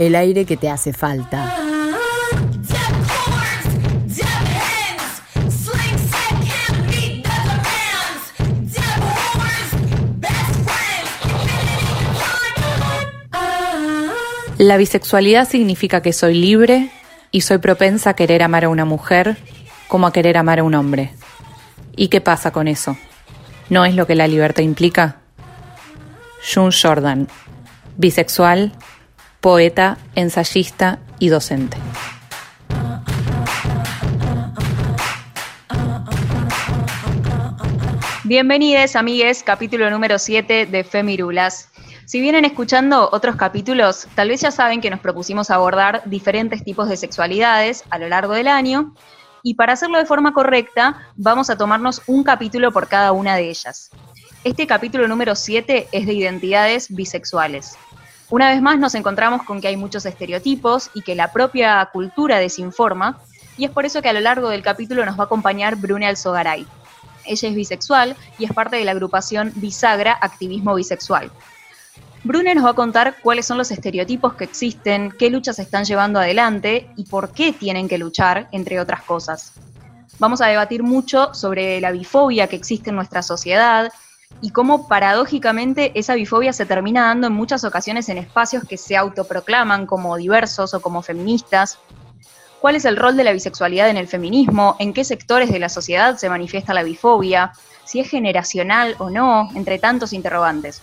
[0.00, 1.54] El aire que te hace falta.
[14.56, 16.90] La bisexualidad significa que soy libre
[17.30, 19.36] y soy propensa a querer amar a una mujer
[19.86, 21.12] como a querer amar a un hombre.
[21.94, 22.96] ¿Y qué pasa con eso?
[23.68, 25.16] ¿No es lo que la libertad implica?
[26.54, 27.28] June Jordan,
[27.98, 28.72] bisexual,
[29.40, 31.78] poeta, ensayista y docente.
[38.24, 41.70] Bienvenidos, amigues, capítulo número 7 de Femirulas.
[42.04, 46.88] Si vienen escuchando otros capítulos, tal vez ya saben que nos propusimos abordar diferentes tipos
[46.88, 48.94] de sexualidades a lo largo del año
[49.42, 53.48] y para hacerlo de forma correcta vamos a tomarnos un capítulo por cada una de
[53.48, 53.90] ellas.
[54.44, 57.76] Este capítulo número 7 es de identidades bisexuales.
[58.30, 62.38] Una vez más nos encontramos con que hay muchos estereotipos y que la propia cultura
[62.38, 63.18] desinforma,
[63.58, 66.06] y es por eso que a lo largo del capítulo nos va a acompañar Brune
[66.06, 66.64] Alzogaray.
[67.24, 71.32] Ella es bisexual y es parte de la agrupación Bisagra Activismo Bisexual.
[72.22, 76.20] Brune nos va a contar cuáles son los estereotipos que existen, qué luchas están llevando
[76.20, 79.54] adelante y por qué tienen que luchar, entre otras cosas.
[80.20, 83.90] Vamos a debatir mucho sobre la bifobia que existe en nuestra sociedad
[84.40, 88.96] y cómo paradójicamente esa bifobia se termina dando en muchas ocasiones en espacios que se
[88.96, 91.78] autoproclaman como diversos o como feministas.
[92.60, 94.76] ¿Cuál es el rol de la bisexualidad en el feminismo?
[94.78, 97.52] ¿En qué sectores de la sociedad se manifiesta la bifobia?
[97.84, 99.48] ¿Si es generacional o no?
[99.54, 100.80] Entre tantos interrogantes.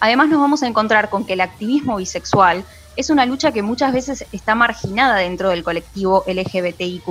[0.00, 2.64] Además nos vamos a encontrar con que el activismo bisexual
[2.96, 7.06] es una lucha que muchas veces está marginada dentro del colectivo LGBTIQ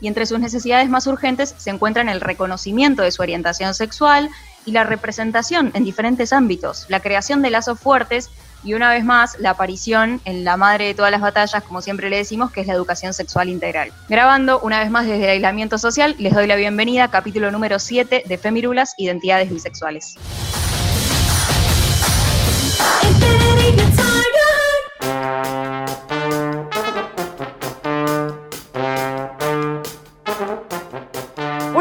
[0.00, 4.30] y entre sus necesidades más urgentes se encuentran el reconocimiento de su orientación sexual
[4.64, 8.30] y la representación en diferentes ámbitos, la creación de lazos fuertes
[8.64, 12.10] y una vez más la aparición en la madre de todas las batallas, como siempre
[12.10, 13.92] le decimos, que es la educación sexual integral.
[14.08, 17.78] Grabando una vez más desde el aislamiento social, les doy la bienvenida a capítulo número
[17.78, 20.16] 7 de Femirulas, Identidades Bisexuales.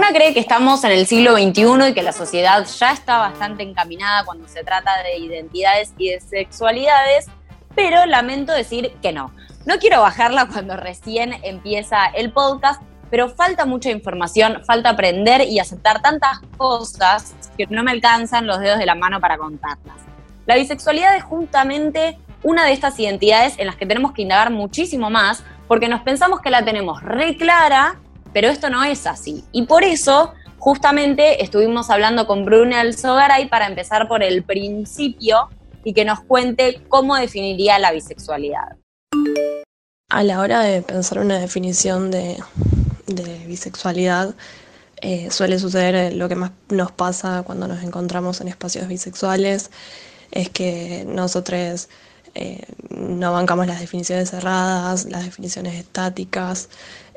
[0.08, 3.64] Una cree que estamos en el siglo XXI y que la sociedad ya está bastante
[3.64, 7.26] encaminada cuando se trata de identidades y de sexualidades,
[7.76, 9.34] pero lamento decir que no.
[9.66, 15.60] No quiero bajarla cuando recién empieza el podcast, pero falta mucha información, falta aprender y
[15.60, 19.98] aceptar tantas cosas que no me alcanzan los dedos de la mano para contarlas.
[20.46, 25.10] La bisexualidad es justamente una de estas identidades en las que tenemos que indagar muchísimo
[25.10, 27.98] más porque nos pensamos que la tenemos re clara,
[28.34, 29.44] pero esto no es así.
[29.52, 35.50] Y por eso, justamente, estuvimos hablando con Brune Alzogaray para empezar por el principio
[35.84, 38.78] y que nos cuente cómo definiría la bisexualidad.
[40.10, 42.38] A la hora de pensar una definición de,
[43.46, 44.36] bisexualidad,
[45.02, 49.70] eh, suele suceder lo que más nos pasa cuando nos encontramos en espacios bisexuales,
[50.32, 51.90] es que nosotros
[52.36, 56.70] eh, no bancamos las definiciones cerradas, las definiciones estáticas,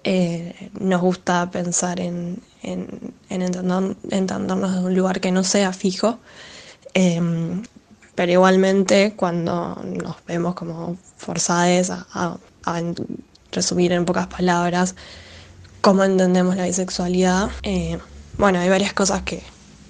[0.05, 6.19] eh, nos gusta pensar en, en, entendernos de un lugar que no sea fijo,
[6.95, 7.63] em,
[8.15, 12.37] pero igualmente cuando nos vemos como forzadas a,
[13.53, 14.95] resumir en pocas palabras
[15.81, 17.99] cómo entendemos la bisexualidad, eh,
[18.39, 19.43] bueno, hay varias cosas que,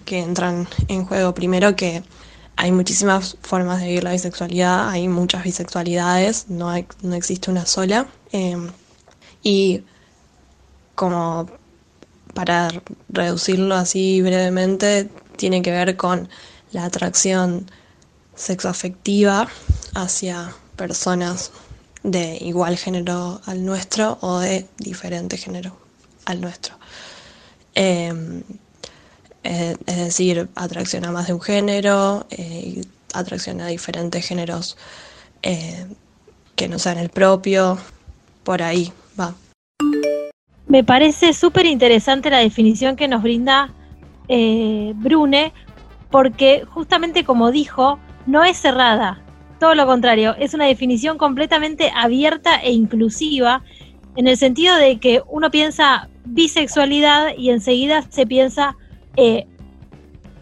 [0.06, 1.34] que entran en juego.
[1.34, 2.02] Primero que
[2.56, 6.72] hay muchísimas formas de vivir la bisexualidad, hay muchas bisexualidades, no,
[7.02, 8.06] no existe una sola.
[8.32, 8.70] Em,
[9.42, 9.82] y
[11.00, 11.46] como
[12.34, 12.68] para
[13.08, 16.28] reducirlo así brevemente, tiene que ver con
[16.72, 17.70] la atracción
[18.34, 19.48] sexoafectiva
[19.94, 21.52] hacia personas
[22.02, 25.74] de igual género al nuestro o de diferente género
[26.26, 26.74] al nuestro.
[27.74, 28.42] Em,
[29.42, 34.76] es decir, atracción a más de un género, eh, atracción a diferentes géneros
[35.42, 35.86] eh,
[36.56, 37.78] que no sean el propio,
[38.44, 39.34] por ahí va.
[40.70, 43.74] Me parece súper interesante la definición que nos brinda
[44.28, 45.52] eh, Brune,
[46.12, 49.20] porque justamente como dijo, no es cerrada.
[49.58, 53.64] todo lo contrario, es una definición completamente abierta e inclusiva,
[54.14, 58.76] en el sentido de que uno piensa bisexualidad y enseguida se piensa,
[59.16, 59.48] eh,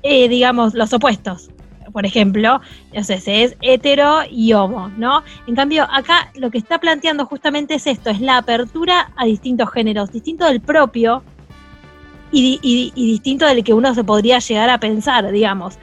[0.02, 1.48] eh, digamos, los opuestos.
[1.92, 2.60] Por ejemplo,
[2.94, 5.22] no sé, se es hetero y homo, ¿no?
[5.46, 9.70] En cambio, acá lo que está planteando justamente es esto, es la apertura a distintos
[9.70, 11.22] géneros, distinto del propio
[12.30, 12.60] y,
[12.94, 15.78] y distinto del que uno se podría llegar a pensar, digamos.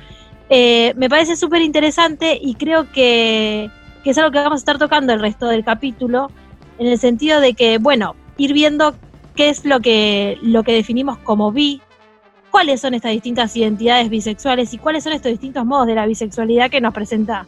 [0.50, 3.70] Eh, me parece súper interesante y creo que,
[4.04, 6.30] es algo que vamos a estar tocando el resto del capítulo,
[6.78, 8.96] en el sentido de que, bueno, ir viendo
[9.36, 11.82] qué es lo que, lo que definimos como bi,
[12.56, 16.70] cuáles son estas distintas identidades bisexuales y cuáles son estos distintos modos de la bisexualidad
[16.70, 17.46] que nos presenta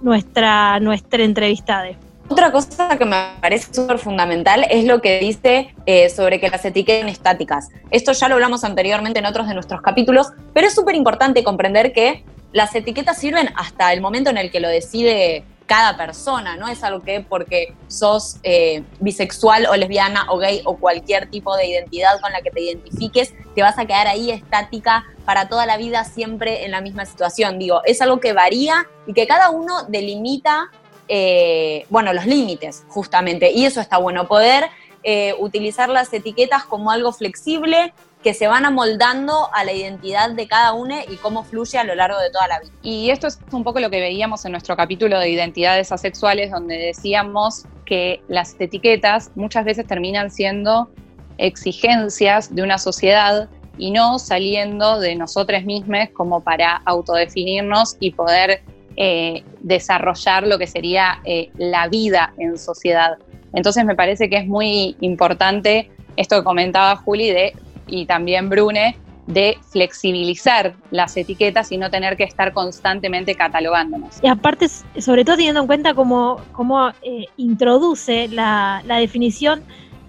[0.00, 1.90] nuestra, nuestra entrevistada.
[2.26, 6.64] Otra cosa que me parece súper fundamental es lo que dice eh, sobre que las
[6.64, 7.68] etiqueten estáticas.
[7.90, 11.92] Esto ya lo hablamos anteriormente en otros de nuestros capítulos, pero es súper importante comprender
[11.92, 16.66] que las etiquetas sirven hasta el momento en el que lo decide cada persona, no
[16.66, 21.68] es algo que porque sos eh, bisexual o lesbiana o gay o cualquier tipo de
[21.68, 25.76] identidad con la que te identifiques, te vas a quedar ahí estática para toda la
[25.76, 27.60] vida siempre en la misma situación.
[27.60, 30.72] Digo, es algo que varía y que cada uno delimita
[31.06, 33.52] eh, bueno, los límites, justamente.
[33.52, 34.70] Y eso está bueno, poder
[35.04, 40.46] eh, utilizar las etiquetas como algo flexible que se van amoldando a la identidad de
[40.46, 42.72] cada uno y cómo fluye a lo largo de toda la vida.
[42.82, 46.76] Y esto es un poco lo que veíamos en nuestro capítulo de identidades asexuales, donde
[46.76, 50.90] decíamos que las etiquetas muchas veces terminan siendo
[51.38, 58.62] exigencias de una sociedad y no saliendo de nosotros mismos como para autodefinirnos y poder
[58.96, 63.16] eh, desarrollar lo que sería eh, la vida en sociedad.
[63.54, 67.54] Entonces me parece que es muy importante esto que comentaba Juli de,
[67.90, 68.96] y también Brune,
[69.26, 74.18] de flexibilizar las etiquetas y no tener que estar constantemente catalogándonos.
[74.22, 79.62] Y aparte, sobre todo teniendo en cuenta cómo, cómo eh, introduce la, la, definición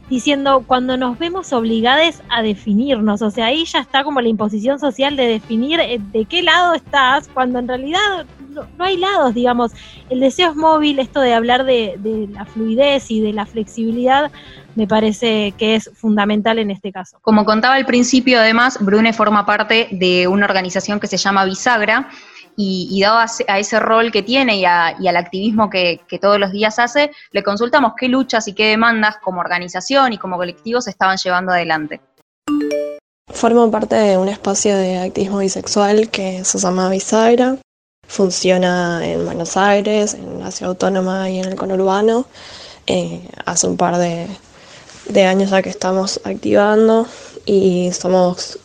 [0.09, 4.79] diciendo cuando nos vemos obligados a definirnos, o sea, ahí ya está como la imposición
[4.79, 9.71] social de definir de qué lado estás, cuando en realidad no, hay lados, digamos.
[10.09, 11.97] El deseo es móvil, esto de hablar de,
[12.31, 14.31] la fluidez y de la flexibilidad
[14.75, 17.17] me parece que es fundamental en este caso.
[17.21, 22.09] Como contaba al principio, además, Brune forma parte de una organización que se llama Bisagra,
[22.57, 26.77] y, dado a, ese rol que tiene y, al activismo que, que, todos los días
[26.79, 31.17] hace, le consultamos qué luchas y qué demandas como organización y como colectivo se estaban
[31.17, 32.01] llevando adelante.
[33.27, 37.57] Formo parte de un espacio de activismo bisexual que se llama Bisagra.
[38.11, 42.25] Funciona en Buenos Aires, en la ciudad autónoma y en el conurbano.
[42.85, 47.07] Eh, hace un par de, años ya que estamos activando
[47.45, 48.59] y somos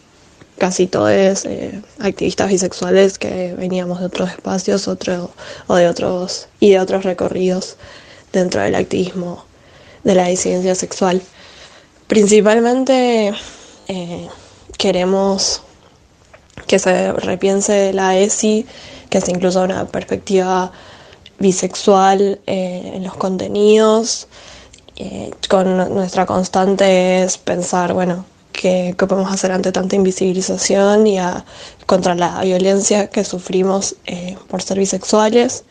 [0.59, 4.97] casi todos eh, activistas bisexuales que veníamos de otros espacios o
[5.77, 7.77] de otros y de otros recorridos
[8.33, 9.45] dentro del activismo
[10.03, 11.23] de la disidencia sexual.
[12.09, 13.33] Principalmente
[13.87, 14.29] eh,
[14.77, 15.63] queremos
[16.67, 18.67] que se repiense la ESI
[19.11, 20.73] que es incluso una perspectiva
[21.39, 24.29] bisexual eh, en los contenidos.
[24.97, 31.19] Eh, con nuestra constante es pensar, bueno, ¿qué, podemos hacer ante tanta invisibilización y
[31.85, 35.65] contra la violencia que sufrimos eh, por ser bisexuales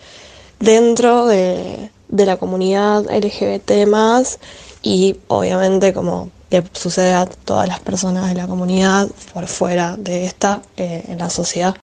[0.59, 4.39] dentro de, de la comunidad LGBT más
[4.83, 10.25] y obviamente como le sucede a todas las personas de la comunidad por fuera de
[10.25, 11.75] esta en la sociedad.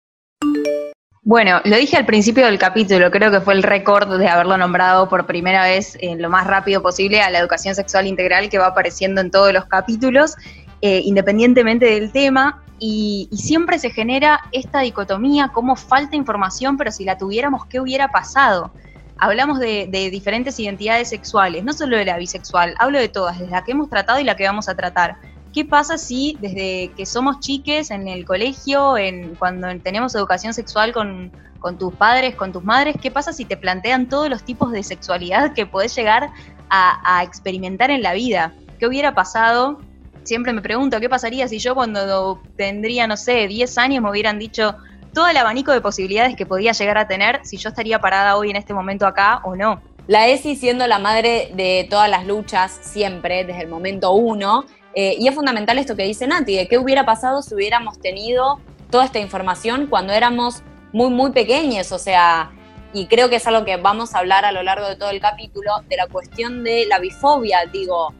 [1.24, 5.08] Bueno, lo dije al principio del capítulo, creo que fue el récord de haberlo nombrado
[5.08, 8.66] por primera vez en lo más rápido posible a la educación sexual integral que va
[8.66, 10.34] apareciendo en todos los capítulos,
[10.80, 17.04] eh, independientemente del tema, y, siempre se genera esta dicotomía, como falta información, pero si
[17.04, 18.72] la tuviéramos, ¿qué hubiera pasado?
[19.16, 23.52] Hablamos de, de diferentes identidades sexuales, no solo de la bisexual, hablo de todas, desde
[23.52, 25.18] la que hemos tratado y la que vamos a tratar
[25.52, 30.92] ¿Qué pasa si desde que somos chiques en el colegio, en, cuando tenemos educación sexual
[30.92, 31.30] con,
[31.78, 35.52] tus padres, con tus madres, qué pasa si te plantean todos los tipos de sexualidad
[35.52, 36.30] que podés llegar
[36.70, 38.54] a, a experimentar en la vida?
[38.78, 39.78] ¿Qué hubiera pasado?
[40.22, 44.38] Siempre me pregunto, ¿qué pasaría si yo cuando tendría, no sé, 10 años me hubieran
[44.38, 44.76] dicho
[45.12, 48.50] todo el abanico de posibilidades que podía llegar a tener si yo estaría parada hoy
[48.50, 49.82] en este momento acá o no?
[50.06, 55.16] La ESI siendo la madre de todas las luchas siempre, desde el momento uno, eh,
[55.18, 59.04] y es fundamental esto que dice Nati, de qué hubiera pasado si hubiéramos tenido toda
[59.04, 62.50] esta información cuando éramos muy, muy pequeños, o sea,
[62.92, 65.20] y creo que es algo que vamos a hablar a lo largo de todo el
[65.20, 68.12] capítulo, de la cuestión de la bifobia, digo,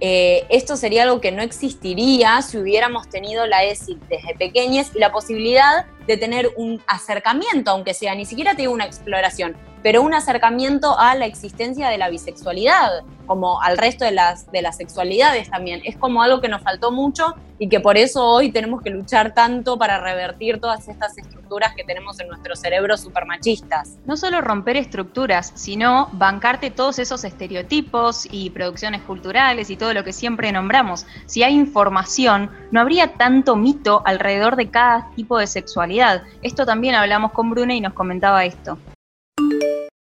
[0.00, 4.98] eh, esto sería algo que no existiría si hubiéramos tenido la ESI desde pequeños y
[4.98, 10.14] la posibilidad de tener un acercamiento, aunque sea, ni siquiera te una exploración, pero un
[10.14, 15.50] acercamiento a la existencia de la bisexualidad, como al resto de las, de las sexualidades
[15.50, 15.82] también.
[15.84, 19.34] Es como algo que nos faltó mucho y que por eso hoy tenemos que luchar
[19.34, 23.98] tanto para revertir todas estas estructuras que tenemos en nuestro cerebro supermachistas.
[24.06, 30.02] No solo romper estructuras, sino bancarte todos esos estereotipos y producciones culturales y todo lo
[30.02, 31.04] que siempre nombramos.
[31.26, 36.22] Si hay información, no habría tanto mito alrededor de cada tipo de sexualidad.
[36.40, 38.78] Esto también hablamos con Bruna y nos comentaba esto.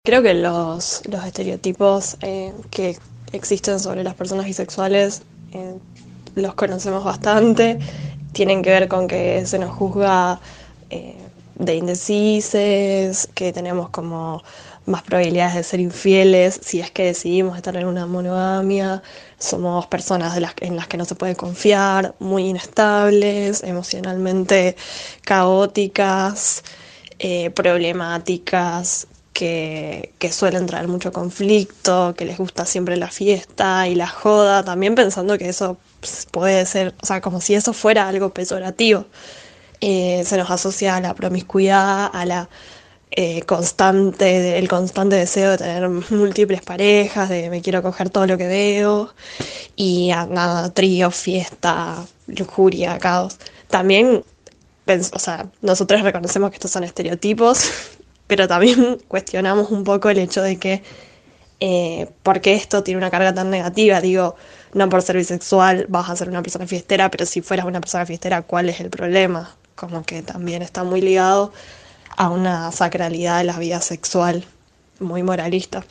[0.08, 2.96] Creo que los, estereotipos eh, que
[3.32, 5.20] existen sobre las personas bisexuales
[5.52, 5.74] eh,
[6.34, 7.78] los conocemos bastante.
[8.32, 10.40] Tienen que ver con que se nos juzga
[10.88, 11.14] eh,
[11.56, 14.42] de indecises, que tenemos como
[14.86, 19.02] más probabilidades de ser infieles si es que decidimos estar en una monogamia.
[19.38, 24.74] Somos personas en las que no se puede confiar, muy inestables, emocionalmente
[25.22, 26.64] caóticas,
[27.54, 29.07] problemáticas,
[29.38, 34.96] que, suelen traer mucho conflicto, que les gusta siempre la fiesta y la joda, también
[34.96, 35.78] pensando que eso
[36.32, 39.06] puede ser, o sea, como si eso fuera algo peyorativo.
[39.80, 42.48] Eh, se nos asocia a la promiscuidad, a la
[43.12, 48.36] eh, constante, el constante deseo de tener múltiples parejas, de me quiero coger todo lo
[48.38, 49.14] que veo,
[49.76, 53.38] y a nada, trío, fiesta, lujuria, caos.
[53.68, 54.24] También,
[55.12, 57.70] o sea, nosotros reconocemos que estos son estereotipos,
[58.28, 60.82] pero también cuestionamos un poco el hecho de que,
[61.58, 64.00] eh, ¿por qué esto tiene una carga tan negativa?
[64.00, 64.36] Digo,
[64.74, 68.06] no por ser bisexual vas a ser una persona fiestera, pero si fueras una persona
[68.06, 69.56] fiestera, ¿cuál es el problema?
[69.74, 71.52] Como que también está muy ligado
[72.16, 74.44] a una sacralidad de la vida sexual
[75.00, 75.84] muy moralista.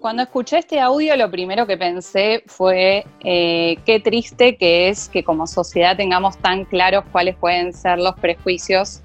[0.00, 5.24] Cuando escuché este audio, lo primero que pensé fue eh, qué triste que es que
[5.24, 9.00] como sociedad tengamos tan claros cuáles pueden ser los prejuicios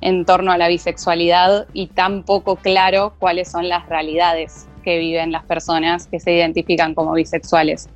[0.00, 5.32] en torno a la bisexualidad y tan poco claro cuáles son las realidades que viven
[5.32, 7.88] las personas que se identifican como bisexuales.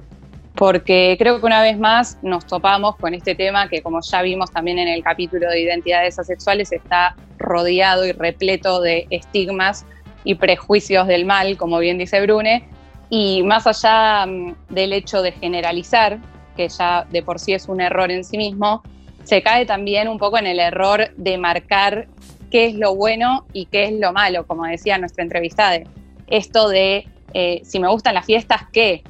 [0.55, 4.51] Porque creo que una vez más nos topamos con este tema que como ya vimos
[4.51, 9.87] también en el capítulo de identidades asexuales está rodeado y repleto de estigmas
[10.25, 12.69] y prejuicios del mal, como bien dice Brune,
[13.09, 16.19] y más allá mm, del hecho de generalizar,
[16.57, 18.83] que ya de por sí es un error en sí mismo,
[19.25, 22.09] se cae también un poco en el error de marcar
[22.51, 25.81] qué es lo bueno y qué es lo malo, como decía nuestra entrevistada.
[26.27, 29.03] Esto de eh, si me gustan las fiestas, ¿qué?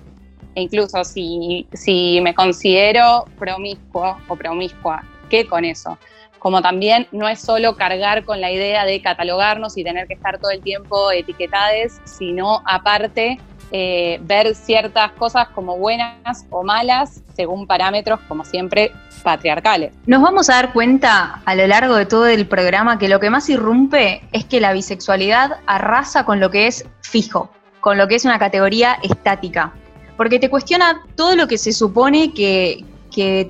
[0.54, 5.98] E incluso si, si me considero promiscuo o promiscua, ¿qué con eso?
[6.38, 10.38] Como también no es solo cargar con la idea de catalogarnos y tener que estar
[10.38, 13.38] todo el tiempo etiquetadas, sino aparte
[13.72, 19.92] eh, ver ciertas cosas como buenas o malas según parámetros, como siempre, patriarcales.
[20.06, 23.30] Nos vamos a dar cuenta a lo largo de todo el programa que lo que
[23.30, 27.50] más irrumpe es que la bisexualidad arrasa con lo que es fijo,
[27.80, 29.72] con lo que es una categoría estática,
[30.16, 32.84] porque te cuestiona todo lo que se supone que,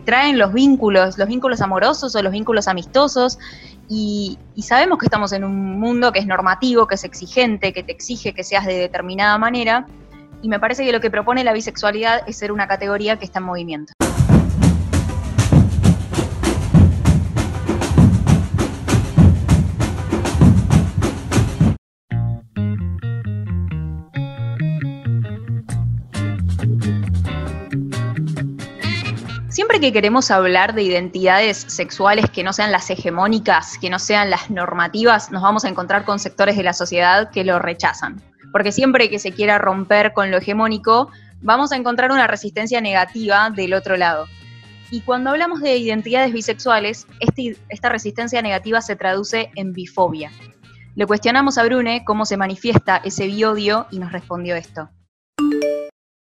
[0.05, 3.39] traen los vínculos, los vínculos amorosos o los vínculos amistosos,
[3.89, 7.93] y, sabemos que estamos en un mundo que es normativo, que es exigente, que te
[7.93, 9.87] exige que seas de determinada manera,
[10.42, 13.38] y me parece que lo que propone la bisexualidad es ser una categoría que está
[13.38, 13.92] en movimiento.
[29.49, 34.30] Siempre que queremos hablar de identidades sexuales que no sean las hegemónicas, que no sean
[34.30, 38.73] las normativas, nos vamos a encontrar con sectores de la sociedad que lo rechazan porque
[38.73, 43.75] siempre que se quiera romper con lo hegemónico, vamos a encontrar una resistencia negativa del
[43.75, 44.26] otro lado.
[44.90, 50.33] Y cuando hablamos de identidades bisexuales, este, esta resistencia negativa se traduce en bifobia.
[50.97, 54.90] Le cuestionamos a Brune cómo se manifiesta ese biodio y nos respondió esto.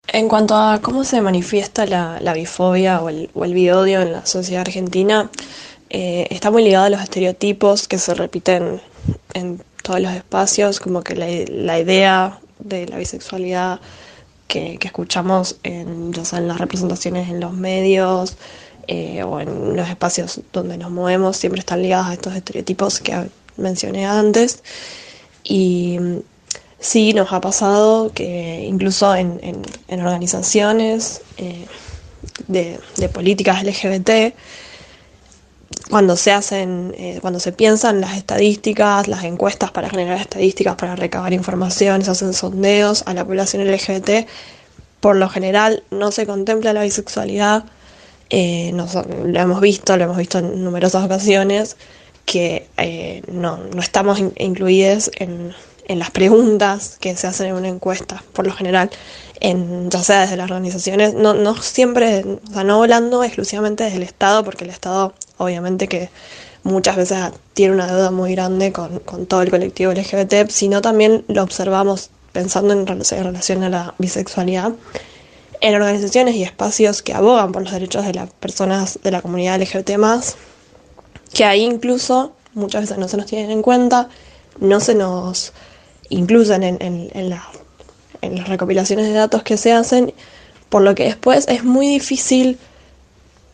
[0.08, 4.62] En cuanto a cómo se manifiesta la, bifobia o el, o biodio en la sociedad
[4.62, 5.30] argentina,
[5.96, 8.82] eh, está muy ligado a los estereotipos que se repiten
[9.36, 13.80] en todos los espacios, como que la, idea de la bisexualidad
[14.48, 18.38] que, escuchamos en, ya sea en las representaciones en los medios
[18.88, 23.30] eh, o en los espacios donde nos movemos, siempre están ligadas a estos estereotipos que
[23.58, 24.64] mencioné antes.
[25.44, 26.00] Y
[26.80, 29.40] sí nos ha pasado que incluso en,
[29.90, 31.68] organizaciones eh,
[32.48, 34.34] de políticas LGBT,
[35.90, 40.96] cuando se hacen, eh, cuando se piensan las estadísticas, las encuestas para generar estadísticas, para
[40.96, 44.28] recabar información, se hacen sondeos a la población LGBT,
[45.00, 47.66] por lo general no se contempla la bisexualidad,
[48.30, 51.76] eh, lo hemos visto, lo hemos visto en numerosas ocasiones,
[52.26, 55.54] que eh, no, no, estamos incluidos en,
[55.88, 58.90] en las preguntas que se hacen en una encuesta, por lo general,
[59.40, 63.98] en, ya sea desde las organizaciones, no, no siempre, o sea, no hablando exclusivamente desde
[63.98, 66.10] el Estado, porque el Estado obviamente que
[66.64, 67.20] muchas veces
[67.54, 72.10] tiene una deuda muy grande con, con todo el colectivo LGBT, sino también lo observamos
[72.32, 74.74] pensando en, en relación a la bisexualidad
[75.64, 79.62] en organizaciones y espacios que abogan por los derechos de las personas de la comunidad
[79.62, 79.92] LGBT,
[81.34, 84.10] que ahí incluso muchas veces no se nos tienen en cuenta,
[84.60, 85.54] no se nos
[86.14, 90.14] incluyen en, las recopilaciones de datos que se hacen,
[90.70, 92.58] por lo que después es muy difícil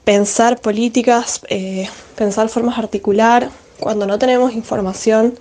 [0.03, 3.49] pensar políticas, eh, pensar formas de articular,
[3.79, 5.37] cuando no tenemos información,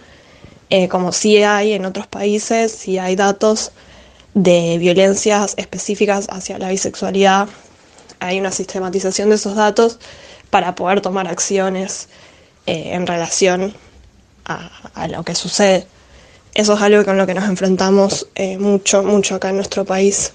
[0.71, 3.73] eh, como sí hay en otros países, si hay datos
[4.35, 7.49] de violencias específicas hacia la bisexualidad,
[8.21, 9.99] hay una sistematización de esos datos
[10.51, 12.09] para poder tomar acciones
[12.67, 13.75] eh, en relación
[14.45, 15.87] a, lo que sucede.
[16.59, 20.33] Eso es algo con lo que nos enfrentamos eh, mucho, mucho acá en nuestro país.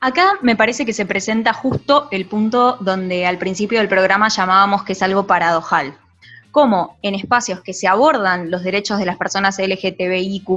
[0.00, 4.84] Acá me parece que se presenta justo el punto donde al principio del programa llamábamos
[4.84, 5.98] que es algo paradojal.
[6.50, 10.48] Cómo en espacios que se abordan los derechos de las personas LGTBIQ,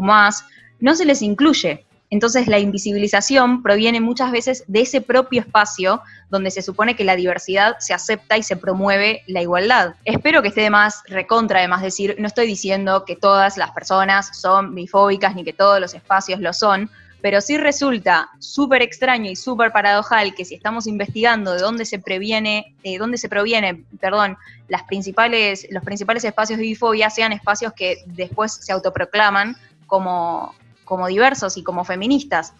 [0.79, 6.51] no se les incluye entonces la invisibilización proviene muchas veces de ese propio espacio donde
[6.51, 9.95] se supone que la diversidad se acepta y se promueve la igualdad.
[10.05, 14.37] Espero que esté de más recontra, además decir, no estoy diciendo que todas las personas
[14.39, 16.89] son bifóbicas ni que todos los espacios lo son,
[17.21, 21.99] pero sí resulta súper extraño y súper paradojal que si estamos investigando de dónde se
[21.99, 24.37] previene, de dónde se proviene, perdón,
[24.67, 30.55] las principales, los principales espacios de bifobia sean espacios que después se autoproclaman como,
[30.89, 32.53] como diversos y como feministas.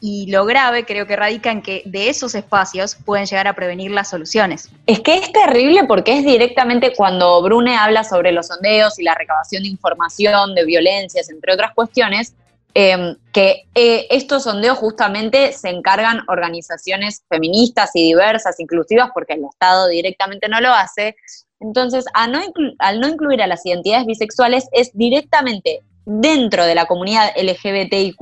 [0.00, 3.90] Y lo grave creo que radica en que de esos espacios pueden llegar a prevenir
[3.90, 4.70] las soluciones.
[4.86, 9.14] Es que es terrible porque es directamente cuando Brune habla sobre los sondeos y la
[9.14, 12.34] recabación de información, de violencias, entre otras cuestiones,
[12.74, 19.44] em, que eh, estos sondeos justamente se encargan organizaciones feministas y diversas, inclusivas, porque el
[19.44, 21.16] Estado directamente no lo hace.
[21.60, 28.20] Entonces, al no incluir a las identidades bisexuales es directamente dentro de la comunidad LGBTIQ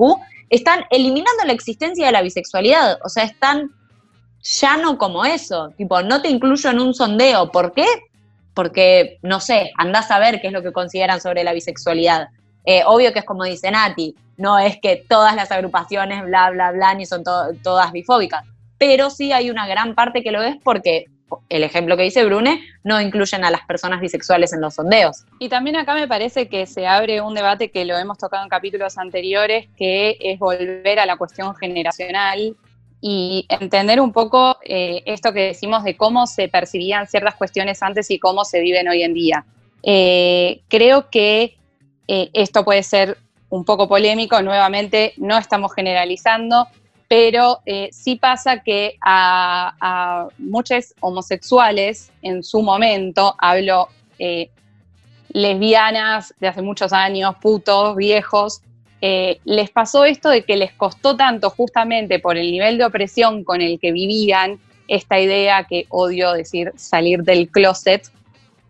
[0.49, 2.99] están eliminando la existencia de la bisexualidad.
[3.03, 3.71] O sea, están
[4.43, 5.69] ya no como eso.
[5.77, 7.51] Tipo, no te incluyo en un sondeo.
[7.51, 7.85] ¿Por qué?
[8.53, 12.29] Porque, no sé, andás a ver qué es lo que consideran sobre la bisexualidad.
[12.65, 16.71] Eh, obvio que es como dice Nati, no es que todas las agrupaciones bla, bla,
[16.71, 18.45] bla, ni son todas bifóbicas.
[18.77, 21.05] Pero sí hay una gran parte que lo es porque
[21.49, 25.25] el ejemplo que dice Brune, no incluyen a las personas bisexuales en los sondeos.
[25.39, 28.49] Y también acá me parece que se abre un debate que lo hemos tocado en
[28.49, 32.55] capítulos anteriores, que es volver a la cuestión generacional
[33.01, 38.09] y entender un poco eh, esto que decimos de cómo se percibían ciertas cuestiones antes
[38.11, 39.45] y cómo se viven hoy en día.
[39.83, 41.57] Eh, creo que
[42.07, 43.17] eh, esto puede ser
[43.49, 46.67] un poco polémico, nuevamente no estamos generalizando,
[47.13, 50.27] pero eh, sí pasa que a, a
[50.99, 54.49] homosexuales en su momento, hablo eh,
[55.29, 58.63] lesbianas de hace muchos años, putos, viejos,
[58.99, 63.43] eh, les pasó esto de que les costó tanto justamente por el nivel de opresión
[63.43, 68.09] con el que vivían, esta idea que odio decir salir del closet,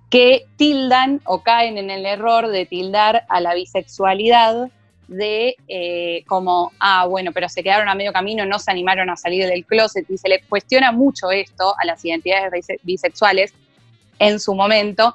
[0.10, 4.70] que tildan o caen en el error de tildar a la bisexualidad
[5.14, 9.16] de eh, como, ah, bueno, pero se quedaron a medio camino, no se animaron a
[9.16, 13.54] salir del closet y se le cuestiona mucho esto a las identidades bisexuales
[14.20, 15.14] en su momento.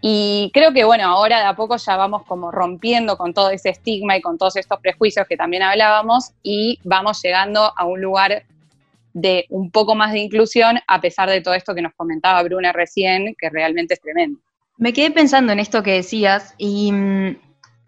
[0.00, 3.68] Y creo que, bueno, ahora de a poco ya vamos como rompiendo con todo ese
[3.68, 8.44] estigma y con todos estos prejuicios que también hablábamos y vamos llegando a un lugar
[9.12, 12.72] de un poco más de inclusión a pesar de todo esto que nos comentaba Bruna
[12.72, 14.38] recién, que realmente es tremendo.
[14.78, 17.36] Me quedé pensando en esto que decías y mm,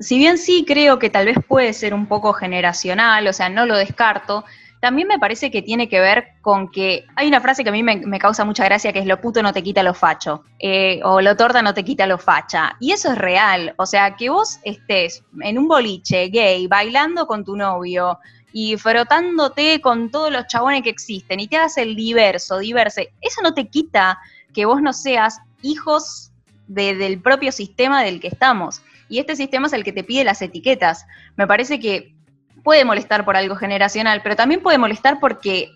[0.02, 3.66] si bien sí creo que tal vez puede ser un poco generacional, o sea, no
[3.66, 4.44] lo descarto,
[4.80, 7.84] también me parece que tiene que ver con que hay una frase que a mí
[7.84, 11.20] me, causa mucha gracia que es lo puto no te quita lo facho, eh, o
[11.20, 12.76] lo torta no te quita lo facha.
[12.80, 17.44] Y eso es real, o sea, que vos estés en un boliche gay bailando con
[17.44, 18.18] tu novio
[18.52, 23.40] y frotándote con todos los chabones que existen y te hagas el diverso, diverse, eso
[23.40, 24.18] no te quita
[24.52, 26.32] que vos no seas hijos
[26.66, 30.40] del propio sistema del que estamos y este sistema es el que te pide las
[30.40, 31.04] etiquetas.
[31.36, 32.14] Me parece que
[32.64, 35.70] puede molestar por algo generacional, pero también puede molestar porque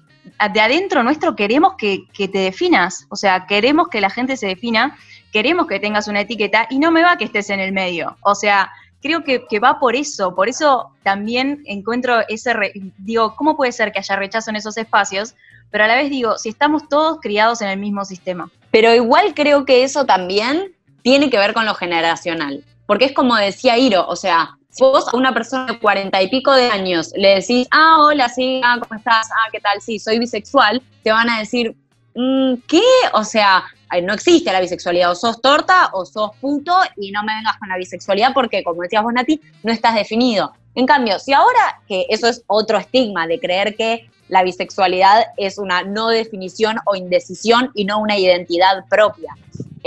[0.54, 4.96] de adentro nuestro queremos que, te definas, o sea, queremos que la gente se defina,
[5.34, 8.16] queremos que tengas una etiqueta y no me va que estés en el medio.
[8.22, 8.70] O sea,
[9.02, 12.54] creo que, va por eso, por eso también encuentro ese,
[12.96, 15.34] digo, ¿cómo puede ser que haya rechazo en esos espacios?
[15.70, 18.50] Pero a la vez digo, si estamos todos criados en el mismo sistema.
[18.70, 22.64] Pero igual creo que eso también tiene que ver con lo generacional.
[22.86, 26.52] Porque es como decía Iro, o sea, vos a una persona de cuarenta y pico
[26.52, 29.28] de años le decís, ah, hola, sí, ah, ¿cómo estás?
[29.30, 29.80] Ah, ¿qué tal?
[29.80, 31.74] Sí, soy bisexual, te van a decir,
[32.14, 32.82] mm, ¿qué?
[33.12, 33.64] O sea,
[34.02, 37.68] no existe la bisexualidad, o sos torta o sos puto y no me vengas con
[37.68, 40.52] la bisexualidad porque, como decías vos, Nati, no estás definido.
[40.74, 45.56] En cambio, si ahora, que eso es otro estigma de creer que la bisexualidad es
[45.56, 49.36] una no definición o indecisión y no una identidad propia.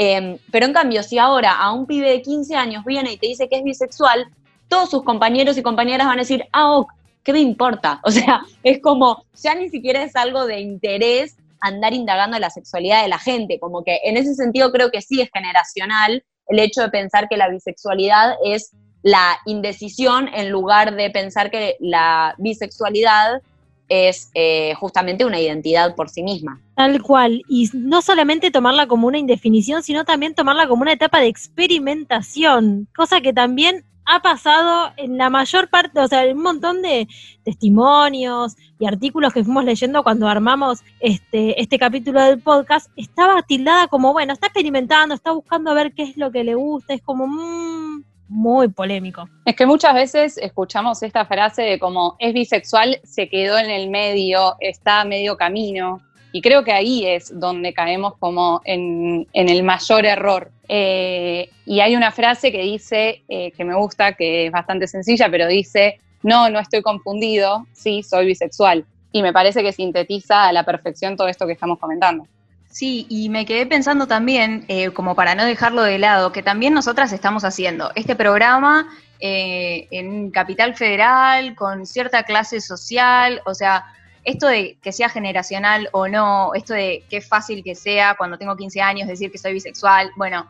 [0.02, 3.28] Em, pero en cambio, si ahora a un pibe de 15 años viene y te
[3.28, 4.30] dice que es bisexual,
[4.70, 6.90] todos sus compañeros y compañeras van a decir, ah, ok,
[7.22, 8.00] ¿qué me importa?
[8.06, 13.04] O sea, es como, ya ni siquiera es algo de interés andar indagando la sexualidad
[13.04, 16.82] de la gente, como que en ese sentido creo que sí es generacional el hecho
[16.82, 18.72] de pensar que la bisexualidad es
[19.04, 23.42] la indecisión en lugar de pensar que la bisexualidad
[23.90, 26.62] es eh, justamente una identidad por sí misma.
[26.76, 31.20] Tal cual, y no solamente tomarla como una indefinición, sino también tomarla como una etapa
[31.20, 36.82] de experimentación, cosa que también ha pasado en la mayor parte, o sea, un montón
[36.82, 37.08] de
[37.44, 43.88] testimonios y artículos que fuimos leyendo cuando armamos este, este capítulo del podcast, estaba tildada
[43.88, 47.04] como, bueno, está experimentando, está buscando a ver qué es lo que le gusta, es
[47.04, 49.28] como mmm, muy polémico.
[49.44, 53.90] Es que muchas veces escuchamos esta frase de como es bisexual, se quedó en el
[53.90, 56.02] medio, está a medio camino.
[56.32, 60.52] Y creo que ahí es donde caemos como en, el mayor error.
[60.68, 65.28] Eh, y hay una frase que dice, eh, que me gusta, que es bastante sencilla,
[65.32, 68.86] pero dice, no, no estoy confundido, sí, soy bisexual.
[69.12, 72.28] Y me parece que sintetiza a la perfección todo esto que estamos comentando.
[72.70, 76.74] Sí, y me quedé pensando también, eh, como para no dejarlo de lado, que también
[76.74, 78.88] nosotras estamos haciendo este programa
[79.22, 83.86] en Capital Federal, con cierta clase social, o sea,
[84.24, 88.56] esto de que sea generacional o no, esto de qué fácil que sea cuando tengo
[88.56, 90.50] 15 años decir que soy bisexual, bueno,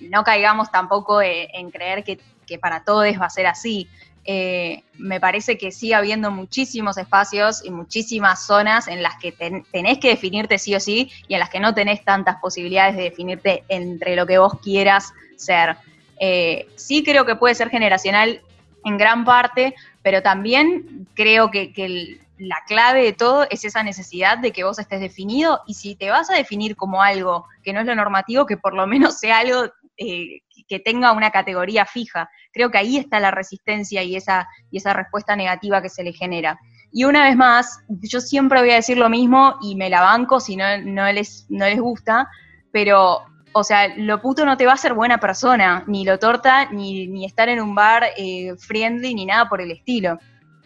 [0.00, 2.18] no caigamos tampoco eh, en creer que,
[2.60, 3.88] para todos va a ser así.
[4.30, 9.98] Eh, me parece que sigue habiendo muchísimos espacios y muchísimas zonas en las que tenés
[10.00, 13.64] que definirte sí o sí y en las que no tenés tantas posibilidades de definirte
[13.70, 15.78] entre lo que vos quieras ser.
[16.20, 18.42] Eh, sí creo que puede ser generacional
[18.84, 24.36] en gran parte, pero también creo que, que la clave de todo es esa necesidad
[24.36, 27.80] de que vos estés definido y si te vas a definir como algo que no
[27.80, 32.30] es lo normativo, que por lo menos sea algo eh, que tenga una categoría fija.
[32.52, 36.12] Creo que ahí está la resistencia y esa, y esa respuesta negativa que se le
[36.12, 36.58] genera.
[36.90, 40.40] Y una vez más, yo siempre voy a decir lo mismo y me la banco
[40.40, 42.28] si no, no, les, no les gusta,
[42.70, 46.70] pero, o sea, lo puto no te va a hacer buena persona, ni lo torta,
[46.70, 50.18] ni, ni estar en un bar eh, friendly, ni nada por el estilo.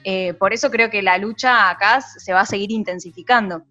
[0.04, 3.62] Eh, por eso creo que la lucha acá se va a seguir intensificando.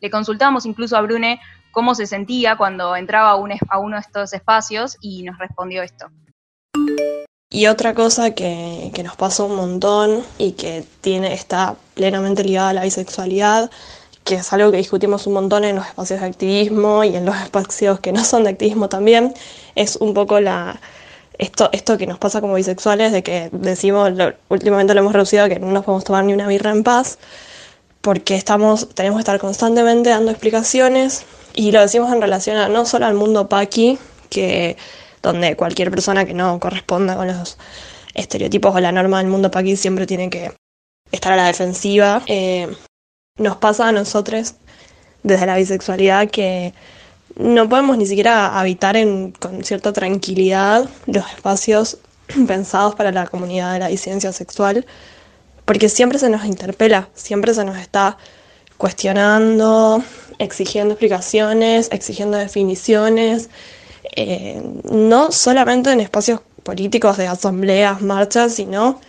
[0.00, 1.40] Le consultamos incluso a Brune
[1.76, 6.06] cómo se sentía cuando entraba a, uno de estos espacios y nos respondió esto.
[7.50, 12.72] Y otra cosa que, nos pasó un montón y que tiene, está plenamente ligada a
[12.72, 13.70] la bisexualidad,
[14.24, 17.36] que es algo que discutimos un montón en los espacios de activismo y en los
[17.42, 19.34] espacios que no son de activismo también,
[19.74, 20.80] es un poco la,
[21.36, 24.12] esto, esto que nos pasa como bisexuales, de que decimos,
[24.48, 27.18] últimamente lo hemos reducido que no nos podemos tomar ni una birra en paz,
[28.00, 32.84] porque estamos, tenemos que estar constantemente dando explicaciones, y lo decimos en relación a no
[32.84, 33.98] solo al mundo paqui,
[34.30, 34.76] que
[35.22, 37.56] donde cualquier persona que no corresponda con los
[38.14, 40.52] estereotipos o la norma del mundo paqui siempre tiene que
[41.10, 42.22] estar a la defensiva.
[42.26, 42.68] Eh,
[43.38, 44.54] nos pasa a nosotros
[45.22, 46.74] desde la bisexualidad que
[47.36, 48.96] no podemos ni siquiera habitar
[49.38, 51.98] con cierta tranquilidad los espacios
[52.46, 54.86] pensados para la comunidad de la disidencia sexual,
[55.64, 58.18] porque siempre se nos interpela, siempre se nos está
[58.76, 60.02] cuestionando,
[60.38, 63.50] exigiendo explicaciones, exigiendo definiciones,
[64.14, 69.00] eh, no solamente en espacios políticos de asambleas, marchas, sino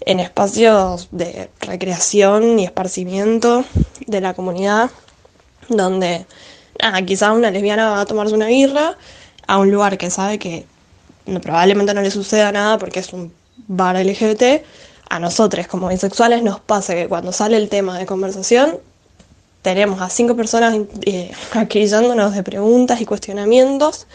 [0.00, 3.64] en espacios de recreación y esparcimiento
[4.06, 4.90] de la comunidad,
[5.68, 6.26] donde
[6.80, 8.96] ah, quizás una lesbiana va a tomarse una birra
[9.46, 10.66] a un lugar que sabe que
[11.42, 13.32] probablemente no le suceda nada porque es un
[13.66, 14.64] bar LGBT,
[15.10, 18.78] a nosotros como bisexuales nos pasa que cuando sale el tema de conversación
[19.62, 24.06] tenemos a cinco personas eh, de preguntas y cuestionamientos.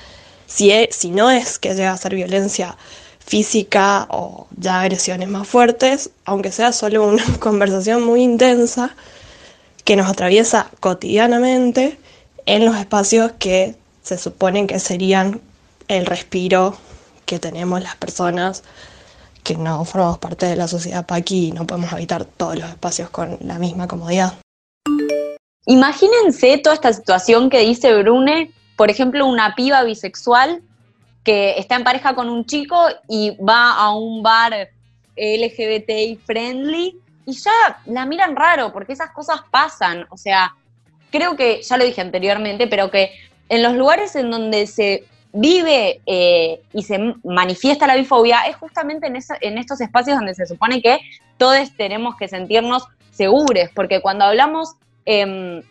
[0.45, 2.77] Si, si no es que llega a ser violencia
[3.19, 8.95] física o ya agresiones más fuertes, aunque sea solo una conversación muy intensa
[9.83, 11.97] que nos atraviesa cotidianamente
[12.45, 15.41] en los espacios que se suponen que serían
[15.87, 16.75] el respiro
[17.25, 18.63] que tenemos las personas
[19.43, 23.09] que no formamos parte de la sociedad paqui y no podemos habitar todos los espacios
[23.09, 24.33] con la misma comodidad.
[25.65, 30.61] Imagínense toda esta situación que dice Brune, por ejemplo, una piba bisexual
[31.23, 34.69] que está en pareja con un chico y va a un bar
[35.15, 40.05] LGBTI friendly y ya la miran raro porque esas cosas pasan.
[40.09, 40.53] O sea,
[41.11, 43.11] creo que, ya lo dije anteriormente, pero que
[43.47, 49.07] en los lugares en donde se vive eh, y se manifiesta la bifobia es justamente
[49.07, 50.99] en, en estos espacios donde se supone que
[51.37, 55.61] todos tenemos que sentirnos seguros, porque cuando hablamos em,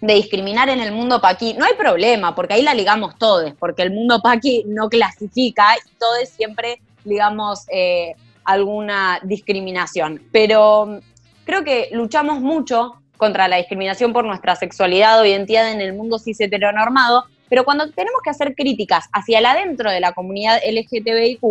[0.00, 3.82] de discriminar en el mundo paqui, no hay problema, porque ahí la ligamos todos, porque
[3.82, 8.14] el mundo paqui no clasifica y todos siempre ligamos eh,
[8.44, 10.22] alguna discriminación.
[10.32, 10.98] Pero mm,
[11.44, 16.18] creo que luchamos mucho contra la discriminación por nuestra sexualidad o identidad en el mundo
[16.18, 21.42] cis heteronormado, pero cuando tenemos que hacer críticas hacia el adentro de la comunidad LGTBIQ,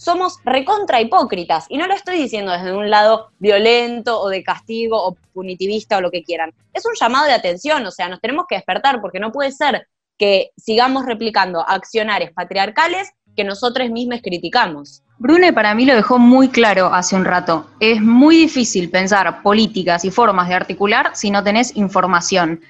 [0.00, 1.66] somos recontra hipócritas.
[1.68, 6.00] Y no lo estoy diciendo desde un lado violento o de castigo o punitivista o
[6.00, 6.52] lo que quieran.
[6.72, 9.86] Es un llamado de atención, o sea, nos tenemos que despertar porque no puede ser
[10.16, 15.02] que sigamos replicando accionarios patriarcales que nosotros mismos criticamos.
[15.18, 17.66] Brune para mí lo dejó muy claro hace un rato.
[17.78, 22.62] Es muy difícil pensar políticas y formas de articular si no tenés información.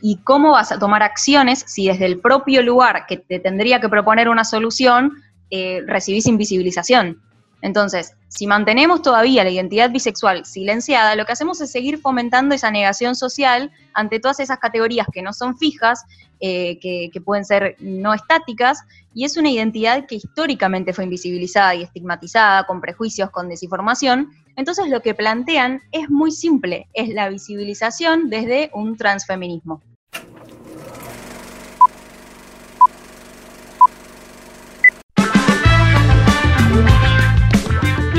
[0.00, 3.90] ¿Y cómo vas a tomar acciones si desde el propio lugar que te tendría que
[3.90, 5.12] proponer una solución
[5.50, 7.22] eh, recibís invisibilización.
[7.60, 12.70] Entonces, si mantenemos todavía la identidad bisexual silenciada, lo que hacemos es seguir fomentando esa
[12.70, 16.04] negación social ante todas esas categorías que no son fijas,
[16.40, 21.74] eh, que, que, pueden ser no estáticas, y es una identidad que históricamente fue invisibilizada
[21.74, 24.30] y estigmatizada, con prejuicios, con desinformación.
[24.54, 29.82] Entonces, lo que plantean es muy simple, es la visibilización desde un transfeminismo.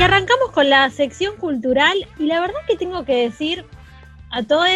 [0.00, 3.66] Y arrancamos con la sección cultural y la verdad que tengo que decir
[4.30, 4.66] a todos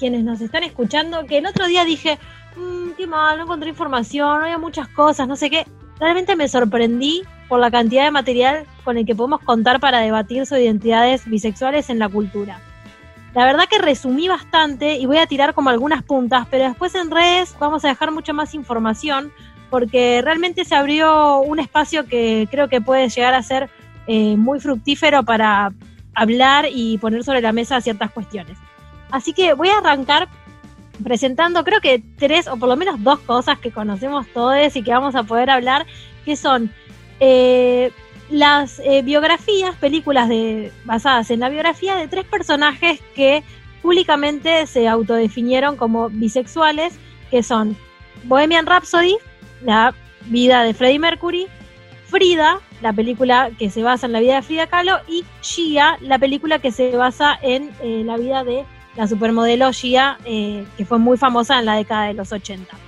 [0.00, 2.18] quienes nos están escuchando que el otro día dije,
[2.56, 5.64] mmm, qué mal, no encontré información, había muchas cosas, no sé qué.
[6.00, 10.44] Realmente me sorprendí por la cantidad de material con el que podemos contar para debatir
[10.44, 12.58] sobre identidades bisexuales en la cultura.
[13.32, 17.12] La verdad que resumí bastante y voy a tirar como algunas puntas, pero después en
[17.12, 19.32] redes vamos a dejar mucha más información
[19.70, 23.70] porque realmente se abrió un espacio que creo que puede llegar a ser
[24.06, 25.72] eh, muy fructífero para
[26.14, 28.58] hablar y poner sobre la mesa ciertas cuestiones.
[29.10, 30.28] Así que voy a arrancar
[31.02, 34.92] presentando creo que tres o por lo menos dos cosas que conocemos todos y que
[34.92, 35.86] vamos a poder hablar,
[36.24, 36.70] que son
[37.20, 37.90] eh,
[38.30, 43.42] las eh, biografías, películas de, basadas en la biografía de tres personajes que
[43.82, 46.94] públicamente se autodefinieron como bisexuales,
[47.30, 47.76] que son
[48.24, 49.16] Bohemian Rhapsody,
[49.62, 49.94] la
[50.26, 51.46] vida de Freddie Mercury,
[52.14, 56.16] Frida, la película que se basa en la vida de Frida Kahlo, y Gia, la
[56.16, 61.00] película que se basa en eh, la vida de la supermodelo Gia, eh, que fue
[61.00, 62.78] muy famosa en la década de los 80.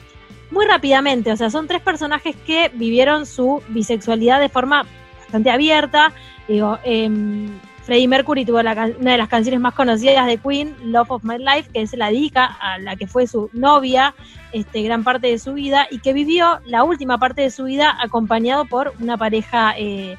[0.52, 4.86] Muy rápidamente, o sea, son tres personajes que vivieron su bisexualidad de forma
[5.18, 6.12] bastante abierta.
[6.46, 7.48] Digo, em,
[7.86, 11.70] Freddie Mercury tuvo una de las canciones más conocidas de Queen, Love of My Life,
[11.72, 14.12] que se la dedica a la que fue su novia
[14.50, 17.96] este, gran parte de su vida y que vivió la última parte de su vida
[18.00, 20.18] acompañado por una pareja eh,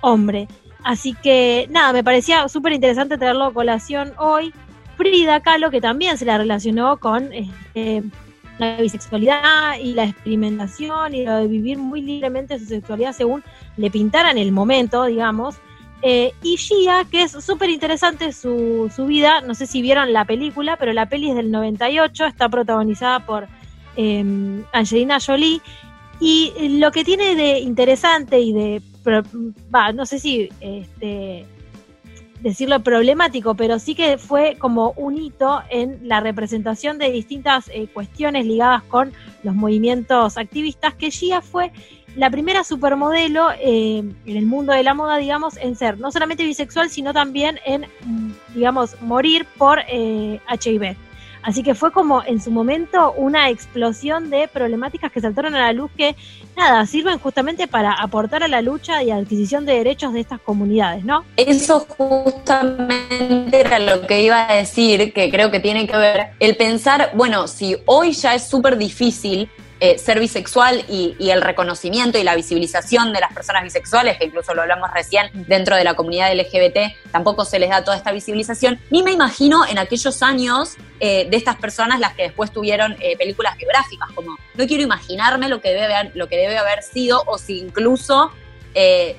[0.00, 0.48] hombre.
[0.82, 4.52] Así que nada, me parecía súper interesante traerlo a colación hoy.
[4.96, 8.02] Frida Kahlo, que también se la relacionó con este,
[8.58, 13.44] la bisexualidad y la experimentación y lo de vivir muy libremente su sexualidad según
[13.76, 15.60] le pintaran el momento, digamos.
[16.06, 20.26] Eh, y Gia, que es súper interesante su, su, vida, no sé si vieron la
[20.26, 23.48] película, pero la peli es del 98, está protagonizada por
[23.96, 25.62] eh, Angelina Jolie.
[26.20, 28.82] Y lo que tiene de interesante y de,
[29.94, 31.46] no sé si este,
[32.40, 37.88] decirlo problemático, pero sí que fue como un hito en la representación de distintas eh,
[37.92, 39.12] cuestiones ligadas con
[39.42, 41.72] los movimientos activistas, que Gia fue
[42.16, 46.44] la primera supermodelo eh, en el mundo de la moda, digamos, en ser no solamente
[46.44, 47.86] bisexual, sino también en,
[48.54, 50.96] digamos, morir por eh, HIV.
[51.44, 55.72] Así que fue como en su momento una explosión de problemáticas que saltaron a la
[55.74, 56.16] luz que,
[56.56, 61.04] nada, sirven justamente para aportar a la lucha y adquisición de derechos de estas comunidades,
[61.04, 61.22] ¿no?
[61.36, 66.56] Eso justamente era lo que iba a decir, que creo que tiene que ver el
[66.56, 69.50] pensar, bueno, si hoy ya es súper difícil
[69.86, 74.54] eh, ser bisexual y, el reconocimiento y la visibilización de las personas bisexuales, que incluso
[74.54, 78.80] lo hablamos recién dentro de la comunidad LGBT, tampoco se les da toda esta visibilización,
[78.88, 83.14] ni me imagino en aquellos años eh, de estas personas las que después tuvieron eh,
[83.18, 87.36] películas biográficas, como no quiero imaginarme lo que debe lo que debe haber sido o
[87.36, 88.32] si incluso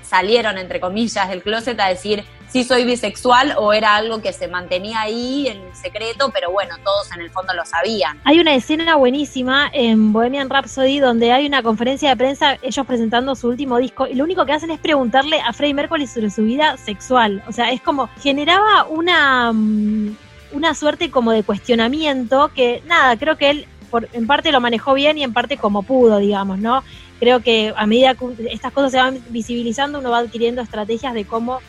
[0.01, 2.25] salieron, entre comillas, del closet a decir,
[2.55, 7.11] sí soy bisexual o era algo que se mantenía ahí en secreto, pero bueno, todos
[7.11, 8.21] en el fondo lo sabían.
[8.23, 13.35] Hay una escena buenísima en Bohemian Rhapsody donde hay una conferencia de prensa, ellos presentando
[13.35, 16.43] su último disco, y lo único que hacen es preguntarle a Freddie Mercury sobre su
[16.43, 17.43] vida sexual.
[17.45, 20.15] O sea, es como generaba una, mm,
[20.53, 24.93] una suerte como de cuestionamiento que, nada, creo que él por, en parte lo manejó
[24.93, 26.85] bien y en parte como pudo, digamos, ¿no?
[27.19, 31.25] Creo que a medida que estas cosas se van visibilizando, uno va adquiriendo estrategias de
[31.25, 31.59] cómo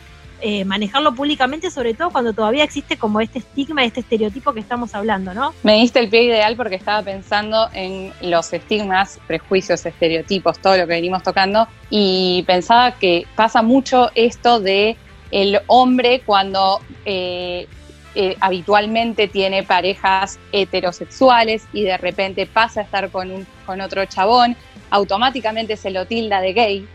[0.40, 4.94] eh, manejarlo públicamente, sobre todo cuando todavía existe como este estigma, este estereotipo que estamos
[4.94, 5.54] hablando, ¿no?
[5.62, 10.86] Me diste el pie ideal porque estaba pensando en los estigmas, prejuicios, estereotipos, todo lo
[10.86, 14.96] que venimos tocando, y pensaba que pasa mucho esto de
[15.30, 17.66] el hombre cuando eh,
[18.14, 24.04] eh, habitualmente tiene parejas heterosexuales y de repente pasa a estar con, un, con otro
[24.06, 24.56] chabón,
[24.90, 26.88] automáticamente se lo tilda de gay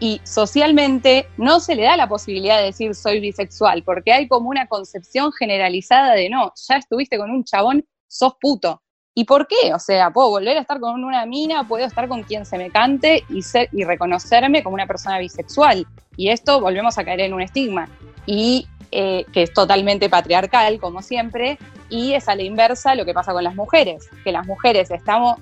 [0.00, 4.48] y socialmente no se le da la posibilidad de decir soy bisexual, porque hay como
[4.48, 8.82] una concepción generalizada de no, ya estuviste con un chabón, sos puto.
[9.14, 9.74] ¿Y por qué?
[9.74, 12.70] O sea, puedo volver a estar con una mina, puedo estar con quien se me
[12.70, 15.86] cante y, ser, y reconocerme como una persona bisexual.
[16.16, 17.88] Y esto volvemos a caer en un estigma.
[18.26, 21.58] Y eh, que es totalmente patriarcal, como siempre,
[21.90, 25.36] y es a la inversa lo que pasa con las mujeres, que las mujeres estamos,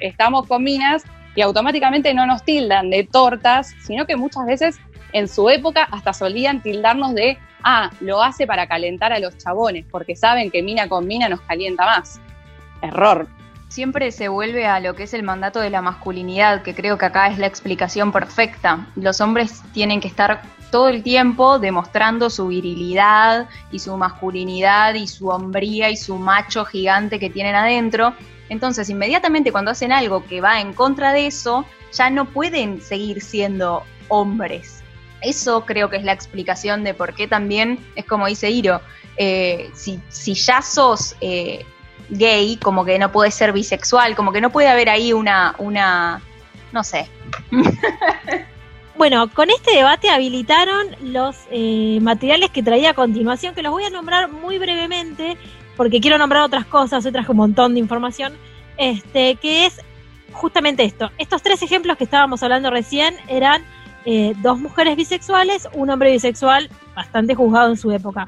[0.00, 4.78] estamos con minas y automáticamente no nos tildan de tortas, sino que muchas veces
[5.12, 9.84] en su época hasta solían tildarnos de, ah, lo hace para calentar a los chabones,
[9.90, 12.20] porque saben que mina con mina nos calienta más.
[12.82, 13.28] Error.
[13.68, 17.06] Siempre se vuelve a lo que es el mandato de la masculinidad, que creo que
[17.06, 18.88] acá es la explicación perfecta.
[18.96, 25.06] Los hombres tienen que estar todo el tiempo demostrando su virilidad y su masculinidad y
[25.06, 28.14] su hombría y su macho gigante que tienen adentro
[28.50, 33.22] entonces, inmediatamente cuando hacen algo que va en contra de eso, ya no pueden seguir
[33.22, 34.82] siendo hombres.
[35.22, 38.80] Eso creo que es la explicación de por qué también es como dice Iro,
[39.16, 40.00] eh, si,
[40.34, 41.64] ya sos eh,
[42.08, 46.20] gay, como que no puedes ser bisexual, como que no puede haber ahí una, una
[46.72, 47.08] no sé.
[48.96, 53.84] Bueno, con este debate habilitaron los eh, materiales que traía a continuación, que los voy
[53.84, 55.38] a nombrar muy brevemente,
[55.80, 58.34] porque quiero nombrar otras cosas, otras un montón de información,
[58.76, 59.80] este, que es
[60.30, 61.10] justamente esto.
[61.16, 63.62] Estos tres ejemplos que estábamos hablando recién eran
[64.04, 68.26] eh, dos mujeres bisexuales, un hombre bisexual bastante juzgado en su época.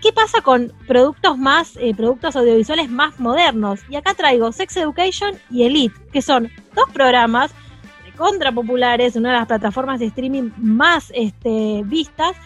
[0.00, 3.80] ¿Qué pasa con productos más, eh, productos audiovisuales más modernos?
[3.90, 7.50] Y acá traigo Sex Education y Elite, que son dos programas
[8.06, 12.36] de contra populares, una de las plataformas de streaming más este, vistas,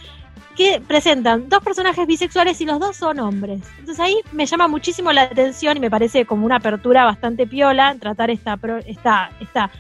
[0.60, 3.62] que presentan dos personajes bisexuales y los dos son hombres.
[3.78, 7.96] Entonces ahí me llama muchísimo la atención y me parece como una apertura bastante piola
[7.98, 9.70] tratar esta, esta, esta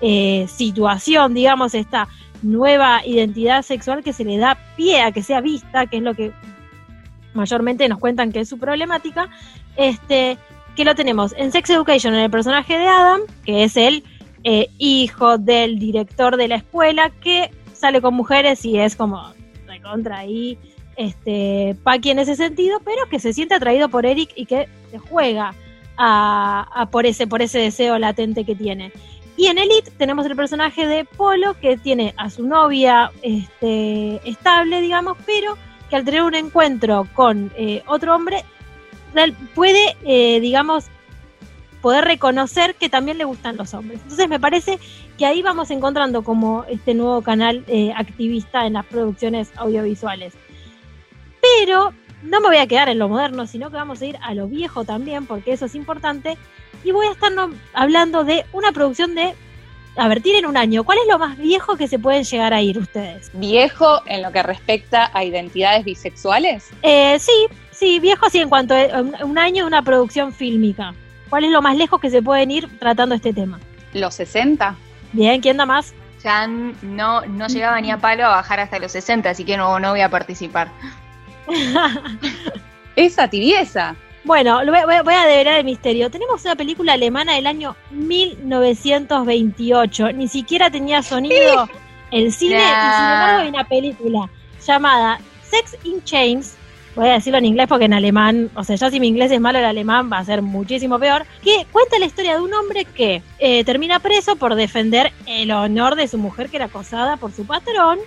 [0.00, 2.08] eh, situación, digamos, esta
[2.40, 6.14] nueva identidad sexual que se le da pie a que sea vista, que es lo
[6.14, 6.32] que
[7.34, 9.28] mayormente nos cuentan que es su problemática,
[9.76, 10.38] este,
[10.74, 14.04] que lo tenemos en Sex Education en el personaje de Adam, que es el
[14.44, 19.38] eh, hijo del director de la escuela, que sale con mujeres y es como
[19.80, 20.58] contra ahí
[20.96, 24.98] este, Paki en ese sentido, pero que se siente atraído por Eric y que se
[24.98, 25.54] juega
[25.96, 28.92] a, por, ese, por ese deseo latente que tiene.
[29.36, 34.80] Y en Elite tenemos el personaje de Polo que tiene a su novia este, estable,
[34.80, 35.56] digamos, pero
[35.88, 38.44] que al tener un encuentro con eh, otro hombre
[39.54, 40.86] puede, eh, digamos,
[41.80, 44.00] poder reconocer que también le gustan los hombres.
[44.02, 44.78] Entonces me parece
[45.18, 50.34] que ahí vamos encontrando como este nuevo canal eh, activista en las producciones audiovisuales.
[51.40, 54.34] Pero no me voy a quedar en lo moderno, sino que vamos a ir a
[54.34, 56.36] lo viejo también, porque eso es importante.
[56.84, 57.32] Y voy a estar
[57.74, 59.34] hablando de una producción de...
[59.96, 60.84] A ver, tienen un año.
[60.84, 63.30] ¿Cuál es lo más viejo que se pueden llegar a ir ustedes?
[63.34, 66.70] ¿Viejo en lo que respecta a identidades bisexuales?
[66.82, 70.94] Eh, sí, sí, viejo sí en cuanto a un año de una producción fílmica.
[71.30, 73.58] ¿Cuál es lo más lejos que se pueden ir tratando este tema?
[73.94, 74.74] Los 60.
[75.12, 75.94] Bien, ¿quién da más?
[76.22, 79.80] Ya no, no llegaba ni a palo a bajar hasta los 60, así que no,
[79.80, 80.68] no voy a participar.
[82.96, 83.96] Esa tibieza.
[84.24, 86.10] Bueno, voy, a develar el misterio.
[86.10, 90.12] Tenemos una película alemana del año 1928.
[90.12, 91.66] Ni siquiera tenía sonido
[92.10, 94.28] el cine, y sin embargo hay una película
[94.66, 96.58] llamada Sex in Chains,
[97.00, 99.40] voy a decirlo en inglés porque en alemán, o sea, ya si mi inglés es
[99.40, 102.84] malo, el alemán va a ser muchísimo peor, que cuenta la historia de un hombre
[102.84, 107.32] que eh, termina preso por defender el honor de su mujer que era acosada por
[107.32, 107.98] su patrón,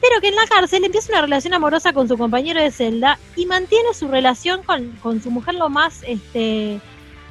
[0.00, 3.46] pero que en la cárcel empieza una relación amorosa con su compañero de celda y
[3.46, 6.80] mantiene su relación con, con su mujer lo más este,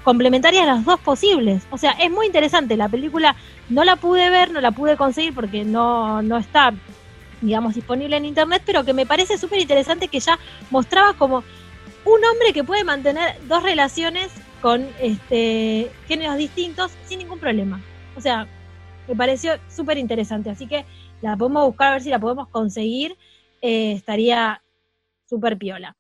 [0.06, 1.64] complementaria de las dos posibles.
[1.70, 2.78] O sea, es muy interesante.
[2.78, 3.36] La película
[3.68, 6.74] no la pude ver, no la pude conseguir porque no, no está
[7.42, 11.44] digamos, disponible en internet, pero que me parece súper interesante que ya mostraba como
[12.06, 14.32] un hombre que puede mantener dos relaciones
[14.62, 17.82] con este, géneros distintos sin ningún problema.
[18.16, 18.48] O sea,
[19.08, 20.86] me pareció súper interesante, así que
[21.22, 23.18] la podemos buscar a ver si la podemos conseguir,
[23.62, 24.62] eh, estaría
[25.28, 25.96] súper piola.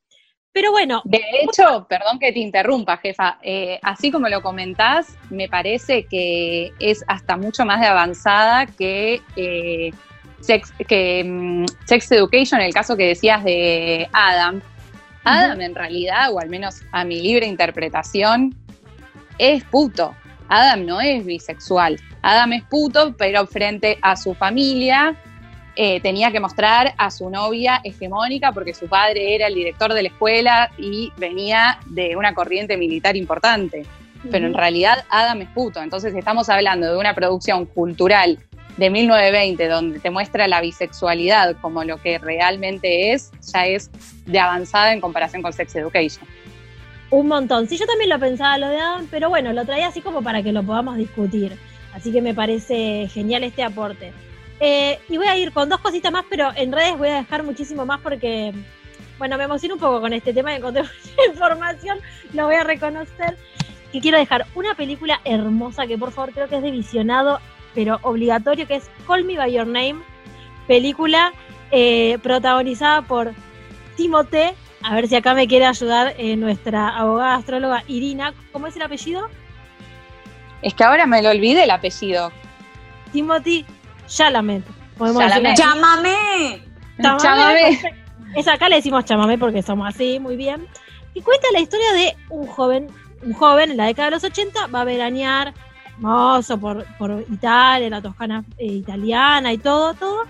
[0.52, 1.02] Pero bueno.
[1.06, 6.74] De hecho, perdón que te interrumpa, jefa, eh, así como lo comentás, me parece que
[6.80, 9.92] es hasta mucho más de avanzada que, eh,
[10.42, 14.62] sex, que mm, Sex Education, el caso que decías de Adam.
[15.24, 18.56] Adam en realidad, o al menos a mi libre interpretación,
[19.38, 20.16] es puto.
[20.48, 22.00] Adam no es bisexual.
[22.22, 25.16] Adam es puto, pero frente a su familia
[25.76, 30.04] eh, tenía que mostrar a su novia hegemónica porque su padre era el director de
[30.04, 33.86] la escuela y venía de una corriente militar importante.
[34.30, 35.82] Pero en realidad Adam es puto.
[35.82, 38.38] Entonces estamos hablando de una producción cultural
[38.80, 43.92] de 1920 donde te muestra la bisexualidad como lo que realmente es, ya es
[44.26, 46.26] de avanzada en comparación con Sex Education.
[47.12, 47.68] Un montón.
[47.68, 50.42] Sí, yo también lo pensaba lo de Adam, pero bueno, lo traía así como para
[50.44, 51.58] que lo podamos discutir.
[51.94, 54.14] Así que me parece genial este aporte.
[54.62, 57.44] Eh, y voy a ir con dos cositas más, pero en redes voy a dejar
[57.44, 58.54] muchísimo más porque,
[59.18, 61.98] bueno, me emociono un poco con este tema, encontré mucha información,
[62.34, 63.38] lo voy a reconocer.
[63.92, 67.40] Y quiero dejar una película hermosa que por favor creo que es de visionado,
[67.76, 69.96] pero obligatorio, que es Call Me By Your Name,
[70.68, 71.34] película
[71.72, 73.34] eh, protagonizada por
[73.96, 78.76] Timothée, a ver si acá me quiere ayudar eh, nuestra abogada astróloga Irina, ¿cómo es
[78.76, 79.30] el apellido?
[80.62, 82.32] Es que ahora me lo olvidé el apellido.
[83.12, 83.66] Timothy
[84.08, 84.64] Chalamet.
[84.98, 85.58] Chalamet.
[85.58, 86.62] ¡Chámame!
[87.02, 87.80] ¡Chámame!
[88.36, 90.68] Es acá le decimos chamamé porque somos así, muy bien.
[91.14, 92.88] Y cuenta la historia de un joven,
[93.24, 95.54] un joven en la década de los 80, va a veranear,
[96.00, 100.24] hermoso, por, por Italia, la Toscana eh, italiana y todo, todo.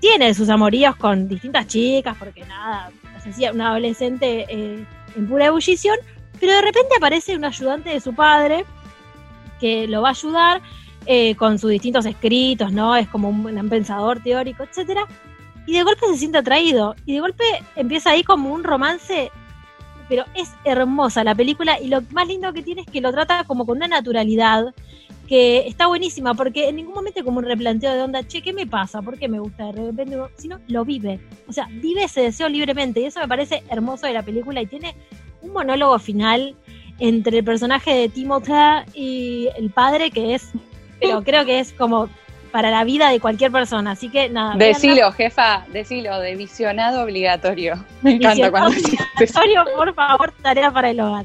[0.00, 4.84] Tiene sus amoríos con distintas chicas, porque nada, hacía una adolescente eh,
[5.16, 5.96] en pura ebullición,
[6.38, 8.64] pero de repente aparece un ayudante de su padre
[9.60, 10.62] que lo va a ayudar
[11.06, 12.96] eh, con sus distintos escritos, ¿no?
[12.96, 15.06] Es como un, pensador teórico, etcétera.
[15.66, 16.96] Y de golpe se siente atraído.
[17.04, 17.44] Y de golpe
[17.76, 19.30] empieza ahí como un romance.
[20.10, 23.44] Pero es hermosa la película y lo más lindo que tiene es que lo trata
[23.44, 24.74] como con una naturalidad
[25.26, 28.66] que está buenísima, porque en ningún momento como un replanteo de onda, che, ¿qué me
[28.66, 29.00] pasa?
[29.00, 30.18] ¿Por qué me gusta de repente?
[30.36, 31.18] Sino lo vive.
[31.48, 34.66] O sea, vive ese deseo libremente y eso me parece hermoso de la película y
[34.66, 34.94] tiene
[35.40, 36.56] un monólogo final
[36.98, 40.52] entre el personaje de Timothée y el padre que es
[41.00, 42.08] pero creo que es como
[42.50, 43.92] para la vida de cualquier persona.
[43.92, 44.54] Así que nada.
[44.56, 47.84] Decilo, jefa, decilo, de visionado obligatorio.
[48.02, 51.24] Me encanta cuando obligatorio, por favor, tarea para el hogar.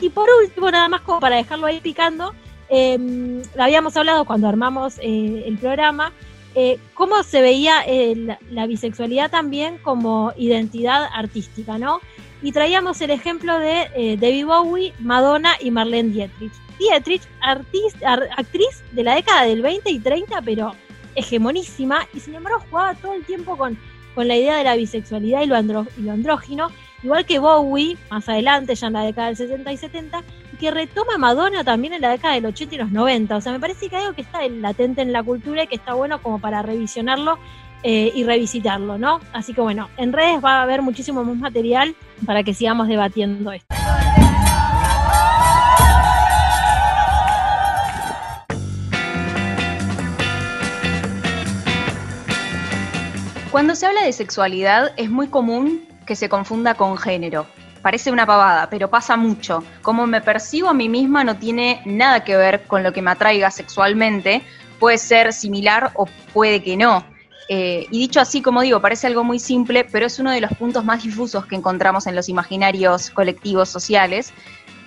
[0.00, 2.34] Y por último, nada más como para dejarlo ahí picando,
[2.68, 6.12] eh, habíamos hablado cuando armamos eh, el programa,
[6.54, 7.84] eh, cómo se veía
[8.16, 12.00] la, la bisexualidad también como identidad artística, ¿no?
[12.42, 16.52] Y traíamos el ejemplo de eh, David Bowie, Madonna y Marlene Dietrich.
[16.80, 20.74] Dietrich, artista, actriz de la década del 20 y 30, pero
[21.14, 23.78] hegemonísima, y sin embargo jugaba todo el tiempo con,
[24.14, 26.70] con la idea de la bisexualidad y lo, y lo andrógino,
[27.02, 30.24] igual que Bowie, más adelante, ya en la década del 60 y 70,
[30.54, 33.36] y que retoma Madonna también en la década del 80 y los 90.
[33.36, 35.92] O sea, me parece que algo que está latente en la cultura y que está
[35.92, 37.38] bueno como para revisionarlo
[37.82, 39.20] eh, y revisitarlo, ¿no?
[39.34, 43.52] Así que bueno, en redes va a haber muchísimo más material para que sigamos debatiendo
[43.52, 43.74] esto.
[53.60, 57.44] Cuando se habla de sexualidad es muy común que se confunda con género.
[57.82, 59.62] Parece una pavada, pero pasa mucho.
[59.82, 63.10] Como me percibo a mí misma no tiene nada que ver con lo que me
[63.10, 64.40] atraiga sexualmente.
[64.78, 67.04] Puede ser similar o puede que no.
[67.50, 70.52] Eh, y dicho así, como digo, parece algo muy simple, pero es uno de los
[70.54, 74.32] puntos más difusos que encontramos en los imaginarios colectivos sociales.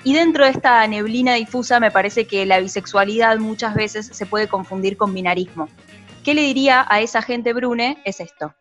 [0.04, 4.48] Y dentro de esta neblina difusa me parece que la bisexualidad muchas veces se puede
[4.48, 5.70] confundir con binarismo.
[6.24, 8.02] ¿Qué le diría a esa gente, Brune?
[8.04, 8.56] Es esto.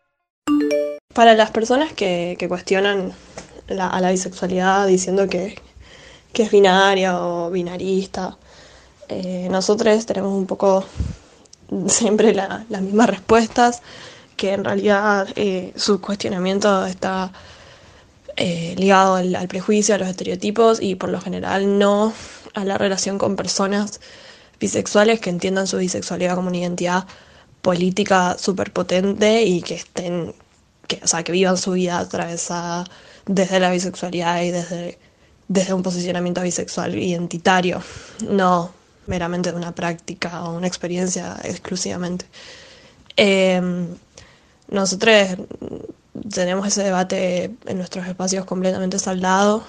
[1.13, 3.13] Para las personas que, cuestionan
[3.69, 5.59] a la bisexualidad diciendo que,
[6.33, 8.37] es binaria o binarista,
[9.07, 10.83] eh, nosotros tenemos un poco
[11.87, 13.81] siempre las mismas respuestas,
[14.35, 17.31] que en realidad eh, su cuestionamiento está
[18.35, 22.13] eh, ligado al, prejuicio, a los estereotipos y por lo general no
[22.55, 23.99] a la relación con personas
[24.59, 27.05] bisexuales que entiendan su bisexualidad como una identidad
[27.61, 30.33] política súper potente y que estén,
[30.87, 32.85] que, o sea, que vivan su vida atravesada
[33.25, 34.99] desde la bisexualidad y desde,
[35.47, 37.81] desde un posicionamiento bisexual identitario,
[38.27, 38.71] no
[39.07, 42.25] meramente de una práctica o una experiencia exclusivamente.
[43.15, 43.87] Em,
[44.69, 45.37] nosotros
[46.33, 49.63] tenemos ese debate en nuestros espacios completamente saldado.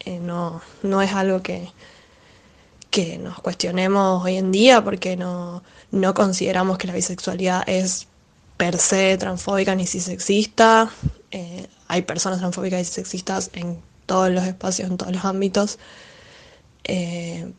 [0.00, 1.68] Eh, no, no es algo que,
[2.90, 8.06] que nos cuestionemos hoy en día porque no, no consideramos que la bisexualidad es
[8.60, 10.90] per se transfóbica ni cisexista.
[11.30, 15.78] Eh, hay personas transfóbicas y sexistas en todos los espacios, en todos los ámbitos.
[16.84, 17.50] Eh,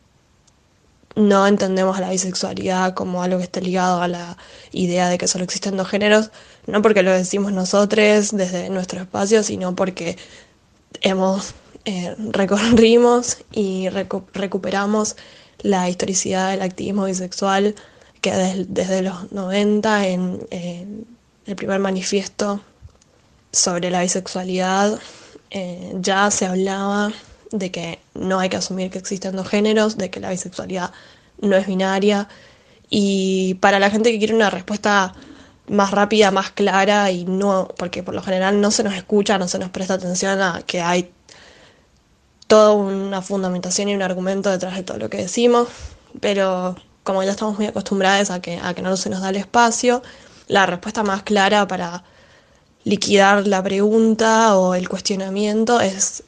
[1.16, 4.36] no entendemos la bisexualidad como algo que esté ligado a la
[4.70, 6.30] idea de que solo existen dos géneros,
[6.68, 10.16] no porque lo decimos nosotros desde nuestro espacio, sino porque
[11.00, 15.16] hemos eh, recorrimos y recuperamos
[15.58, 17.74] la historicidad del activismo bisexual
[18.22, 18.32] que
[18.68, 21.06] desde los 90 en,
[21.44, 22.62] el primer manifiesto
[23.50, 24.98] sobre la bisexualidad
[25.50, 27.12] eh, ya se hablaba
[27.50, 30.92] de que no hay que asumir que existen dos géneros, de que la bisexualidad
[31.40, 32.28] no es binaria.
[32.88, 35.14] Y para la gente que quiere una respuesta
[35.68, 39.48] más rápida, más clara y no, porque por lo general no se nos escucha, no
[39.48, 41.10] se nos presta atención a que hay
[42.46, 45.68] toda una fundamentación y un argumento detrás de todo lo que decimos,
[46.20, 49.36] pero como ya estamos muy acostumbrados a que, a que no se nos da el
[49.36, 50.02] espacio,
[50.48, 52.04] la respuesta más clara para
[52.84, 56.24] liquidar la pregunta o el cuestionamiento es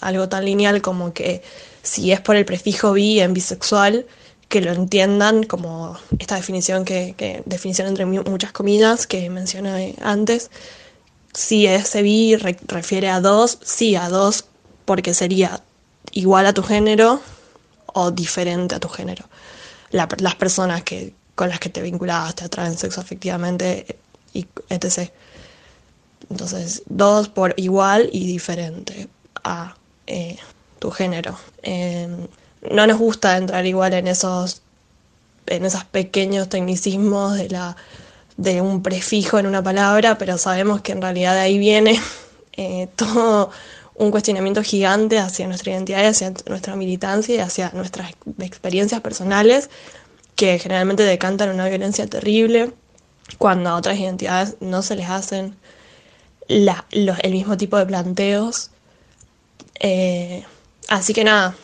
[0.00, 1.42] algo tan lineal como que
[1.82, 4.06] si es por el prefijo bi en bisexual,
[4.48, 10.50] que lo entiendan como esta definición que, definición entre muchas comillas que mencioné antes.
[11.32, 14.44] Si ese bi refiere a dos, sí a dos,
[14.84, 15.62] porque sería
[16.12, 17.20] igual a tu género
[17.86, 19.24] o diferente a tu género.
[19.90, 23.98] Las personas que, con las que te vinculabas te atraen sexo afectivamente,
[24.32, 25.10] y etc.
[26.30, 29.08] Entonces, dos por igual y diferente
[29.42, 29.76] a
[30.06, 30.36] eh,
[30.78, 31.38] tu género.
[31.62, 32.26] Em,
[32.70, 34.62] no nos gusta entrar igual en esos,
[35.46, 37.76] en esos pequeños tecnicismos de, la,
[38.36, 42.00] de un prefijo en una palabra, pero sabemos que en realidad de ahí viene
[42.56, 43.50] eh, todo
[43.96, 49.70] un cuestionamiento gigante hacia nuestra identidad, hacia nuestra militancia y hacia nuestras experiencias personales
[50.34, 52.72] que generalmente decantan una violencia terrible
[53.38, 55.56] cuando a otras identidades no se les hacen
[56.48, 58.70] el mismo tipo de planteos.
[59.80, 60.44] Eh,
[60.88, 61.54] así que nada,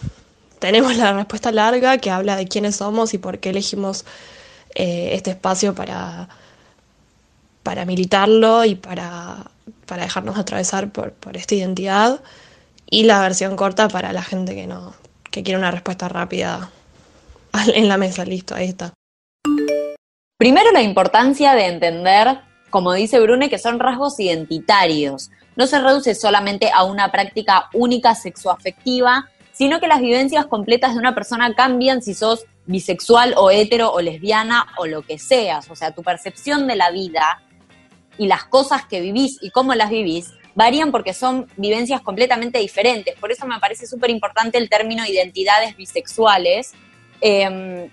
[0.58, 4.04] tenemos la respuesta larga que habla de quiénes somos y por qué elegimos
[4.74, 6.28] eh, este espacio para,
[7.62, 9.50] para militarlo y para,
[9.86, 12.20] para dejarnos atravesar por, por, esta identidad.
[12.90, 14.94] Y la versión corta para la gente que no,
[15.30, 16.70] que quiere una respuesta rápida
[17.74, 18.92] en la mesa, listo, ahí está.
[20.38, 22.38] Primero la importancia de entender
[22.70, 25.30] como dice Brune, que son rasgos identitarios.
[25.56, 31.00] No se reduce solamente a una práctica única sexoafectiva, sino que las vivencias completas de
[31.00, 35.68] una persona cambian si sos bisexual o hetero o lesbiana o lo que seas.
[35.70, 37.42] O sea, tu percepción de la vida
[38.20, 43.18] y las cosas que vivís y cómo las vivís varían porque son vivencias completamente diferentes.
[43.18, 46.72] Por eso me parece súper importante el término identidades bisexuales.
[47.22, 47.88] Em,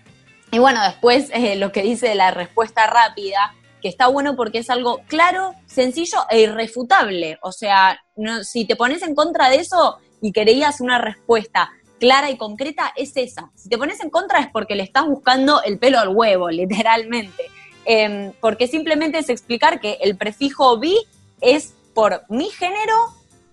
[0.51, 4.69] y bueno, después eh, lo que dice la respuesta rápida, que está bueno porque es
[4.69, 7.39] algo claro, sencillo e irrefutable.
[7.41, 7.97] O sea,
[8.43, 11.69] si te pones en contra de eso y querías una respuesta
[12.01, 13.49] clara y concreta, es esa.
[13.55, 17.45] Si te pones en contra es porque le estás buscando el pelo al huevo, literalmente.
[17.89, 20.97] Em, porque simplemente es explicar que el prefijo bi
[21.39, 22.93] es por mi género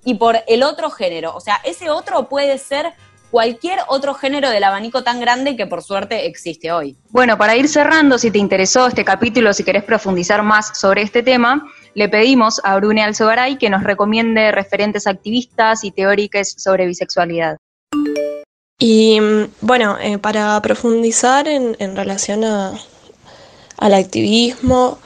[0.04, 1.36] y por el otro género.
[1.36, 2.94] O sea, ese otro puede ser
[3.30, 6.96] cualquier otro género del abanico tan grande que por suerte existe hoy.
[7.10, 11.22] Bueno, para ir cerrando, si te interesó este capítulo, si querés profundizar más sobre este
[11.22, 17.56] tema, le pedimos a Brune Alzogaray que nos recomiende referentes activistas y teóricas sobre bisexualidad.
[18.80, 19.20] Y
[19.60, 22.42] bueno, eh, para profundizar en, relación
[23.76, 24.98] al activismo,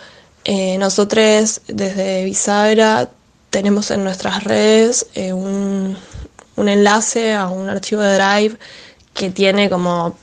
[0.44, 3.10] eh, nosotros desde Bisagra
[3.50, 5.96] tenemos en nuestras redes eh, un,
[6.56, 8.58] un enlace a un archivo de Drive
[9.14, 10.16] que tiene como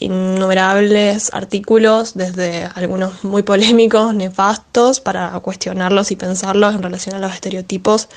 [0.00, 7.34] innumerables artículos, desde algunos muy polémicos, nefastos, para cuestionarlos y pensarlos en relación a los
[7.34, 8.08] estereotipos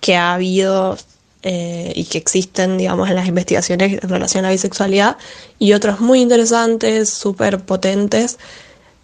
[0.00, 0.96] que ha habido
[1.42, 5.16] eh, y que existen, digamos, en las investigaciones en relación a la bisexualidad,
[5.58, 8.38] y otros muy interesantes, súper potentes,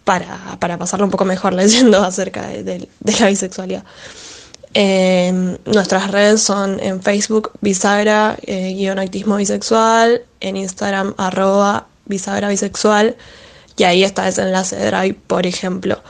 [0.03, 2.87] para, para pasarlo un poco mejor leyendo acerca de
[3.19, 3.83] la bisexualidad
[4.75, 13.15] nuestras redes son en Facebook bisagra eh, actismo bisexual, en Instagram arroba bisagra bisexual
[13.77, 16.01] y ahí está ese enlace de Drive, por ejemplo.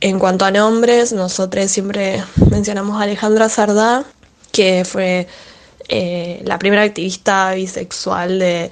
[0.00, 4.04] En cuanto a nombres, nosotros siempre mencionamos a Alejandra Sardá,
[4.52, 5.26] que fue
[5.88, 8.70] eh, la primera activista bisexual de,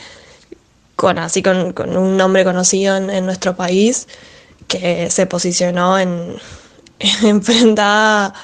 [0.96, 4.08] con, así con, un nombre conocido en, nuestro país,
[4.68, 6.36] que se posicionó en,
[7.22, 8.34] enfrentada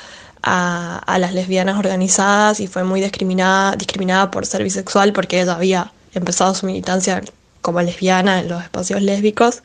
[0.42, 5.92] a, las lesbianas organizadas y fue muy discriminada, discriminada por ser bisexual porque ella había
[6.14, 7.22] empezado su militancia
[7.60, 9.62] como lesbiana en los espacios lésbicos.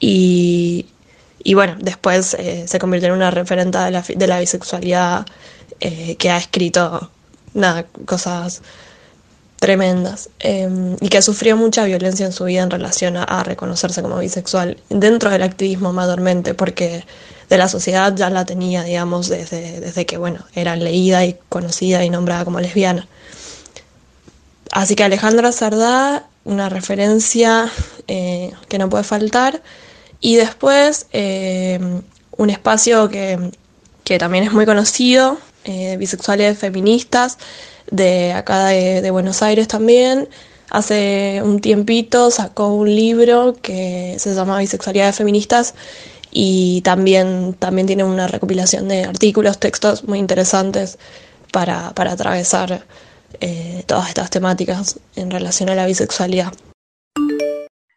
[0.00, 0.86] Y,
[1.54, 5.26] bueno, después eh, se convirtió en una referente de la, de la bisexualidad
[5.80, 7.10] eh, que ha escrito
[7.54, 8.62] nada, cosas
[9.64, 14.18] tremendas em, y que sufrió mucha violencia en su vida en relación a, reconocerse como
[14.18, 17.06] bisexual dentro del activismo mayormente porque
[17.48, 22.04] de la sociedad ya la tenía digamos desde, desde que bueno era leída y conocida
[22.04, 23.08] y nombrada como lesbiana.
[24.70, 27.70] Así que Alejandra Sardá una referencia
[28.06, 29.62] eh, que no puede faltar
[30.20, 32.02] y después em,
[32.36, 33.50] un espacio que,
[34.04, 37.38] que también es muy conocido eh, bisexuales feministas
[37.90, 40.28] de acá de, Buenos Aires también.
[40.70, 45.74] Hace un tiempito sacó un libro que se llama Bisexualidades Feministas
[46.30, 50.98] y también, también tiene una recopilación de artículos, textos muy interesantes
[51.52, 52.84] para, atravesar
[53.40, 56.52] eh, todas estas temáticas en relación a la bisexualidad.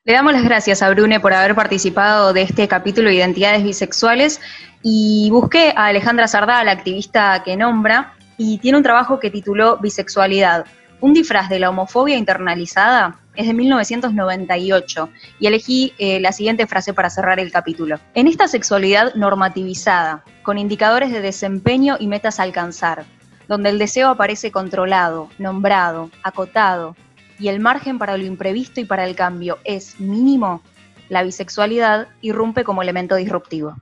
[0.07, 4.39] Le damos las gracias a Brune por haber participado de este capítulo de Identidades Bisexuales
[4.81, 9.77] y busqué a Alejandra Sardá, la activista que nombra, y tiene un trabajo que tituló
[9.77, 10.65] Bisexualidad,
[11.01, 13.19] un disfraz de la homofobia internalizada.
[13.35, 15.09] Es de 1998
[15.39, 17.99] y elegí eh, la siguiente frase para cerrar el capítulo.
[18.15, 23.05] En esta sexualidad normativizada, con indicadores de desempeño y metas a alcanzar,
[23.47, 26.95] donde el deseo aparece controlado, nombrado, acotado,
[27.39, 30.61] y el margen para lo imprevisto y para el cambio es mínimo,
[31.09, 33.75] la bisexualidad irrumpe como elemento disruptivo.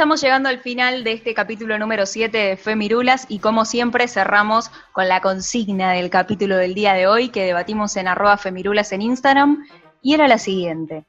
[0.00, 4.70] Estamos llegando al final de este capítulo número 7 de Femirulas y como siempre cerramos
[4.92, 9.02] con la consigna del capítulo del día de hoy que debatimos en arroba Femirulas en
[9.02, 9.66] Instagram
[10.00, 11.04] y era la siguiente.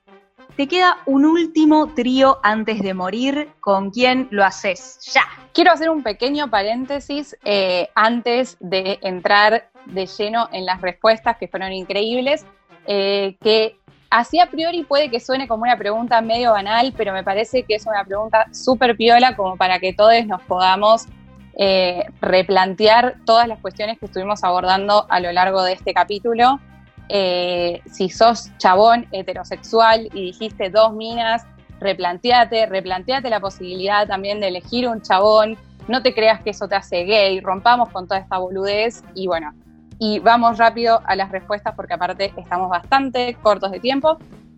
[0.57, 4.99] Te queda un último trío antes de morir, ¿con quién lo haces?
[5.13, 5.23] Ya.
[5.53, 11.47] Quiero hacer un pequeño paréntesis eh, antes de entrar de lleno en las respuestas que
[11.47, 12.45] fueron increíbles,
[12.87, 13.77] eh, que
[14.11, 17.75] Así a priori puede que suene como una pregunta medio banal, pero me parece que
[17.75, 21.05] es una pregunta súper piola como para que todos nos podamos
[21.57, 26.59] eh, replantear todas las cuestiones que estuvimos abordando a lo largo de este capítulo.
[27.07, 31.45] Eh, si sos chabón heterosexual y dijiste dos minas,
[31.79, 35.57] replanteate, replanteate la posibilidad también de elegir un chabón,
[35.87, 39.53] no te creas que eso te hace gay, rompamos con toda esta boludez y bueno,
[40.03, 44.17] y vamos rápido a las respuestas porque aparte estamos bastante cortos de tiempo.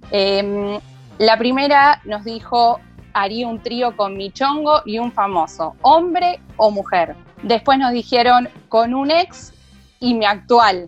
[0.09, 0.79] Em,
[1.19, 2.79] la primera nos dijo,
[3.13, 7.17] haría un trío con mi chongo y un famoso, hombre o mujer.
[7.41, 9.53] Después nos dijeron, con un ex
[9.99, 10.87] y mi actual.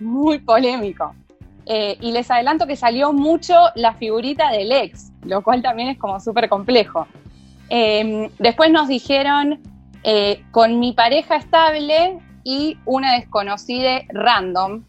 [0.00, 1.14] Muy polémico.
[1.66, 5.98] Eh, y les adelanto que salió mucho la figurita del ex, lo cual también es
[5.98, 7.06] como súper complejo.
[7.68, 9.60] Em, después nos dijeron,
[10.02, 14.84] eh, con mi pareja estable y una desconocida random,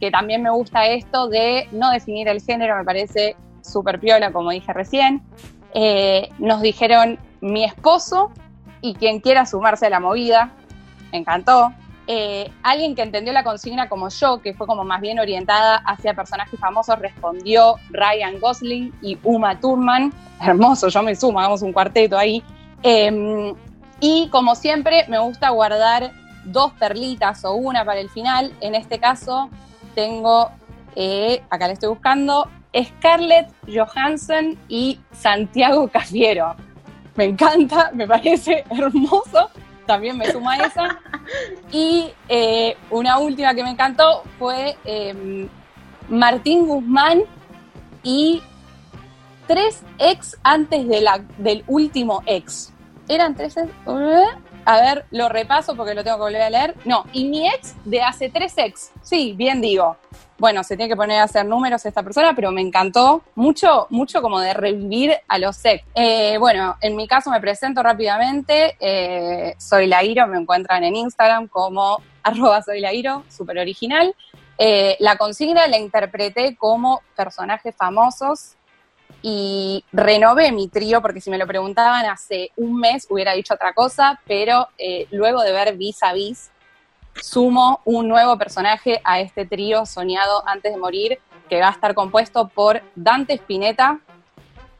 [0.00, 4.50] que también me gusta esto de no definir el género, me parece súper piola, como
[4.50, 5.22] dije recién.
[5.72, 8.32] Eh, nos dijeron mi esposo
[8.80, 10.50] y quien quiera sumarse a la movida,
[11.12, 11.72] me encantó.
[12.08, 16.12] Eh, alguien que entendió la consigna como yo, que fue como más bien orientada hacia
[16.12, 20.12] personajes famosos, respondió Ryan Gosling y Uma Thurman.
[20.42, 22.42] Hermoso, yo me sumo, hagamos un cuarteto ahí.
[22.82, 23.54] Em,
[24.00, 26.10] y como siempre, me gusta guardar
[26.46, 28.52] dos perlitas o una para el final.
[28.60, 29.50] En este caso
[29.94, 30.50] tengo,
[30.94, 36.54] eh, acá le estoy buscando, Scarlett Johansson y Santiago Cafiero.
[37.14, 39.50] Me encanta, me parece hermoso.
[39.86, 40.98] También me suma esa.
[41.72, 45.48] Y eh, una última que me encantó fue em,
[46.08, 47.22] Martín Guzmán
[48.02, 48.42] y
[49.46, 52.72] tres ex antes de la, del último ex.
[53.08, 53.70] Eran tres ex.
[54.66, 56.74] A ver, lo repaso porque lo tengo que volver a leer.
[56.84, 58.90] No, y mi ex de hace tres ex.
[59.00, 59.96] Sí, bien digo.
[60.38, 64.20] Bueno, se tiene que poner a hacer números esta persona, pero me encantó mucho, mucho
[64.20, 65.84] como de revivir a los ex.
[65.94, 68.76] Eh, bueno, en mi caso me presento rápidamente.
[68.80, 74.16] Eh, soy Lairo, me encuentran en Instagram como arroba soy Lairo, súper original.
[74.58, 78.56] Eh, la consigna la interpreté como personajes famosos
[79.22, 83.72] y renové mi trío, porque si me lo preguntaban hace un mes hubiera dicho otra
[83.72, 86.50] cosa, pero eh, luego de ver Vis a Vis,
[87.20, 91.94] sumo un nuevo personaje a este trío soñado antes de morir, que va a estar
[91.94, 94.00] compuesto por Dante Spinetta,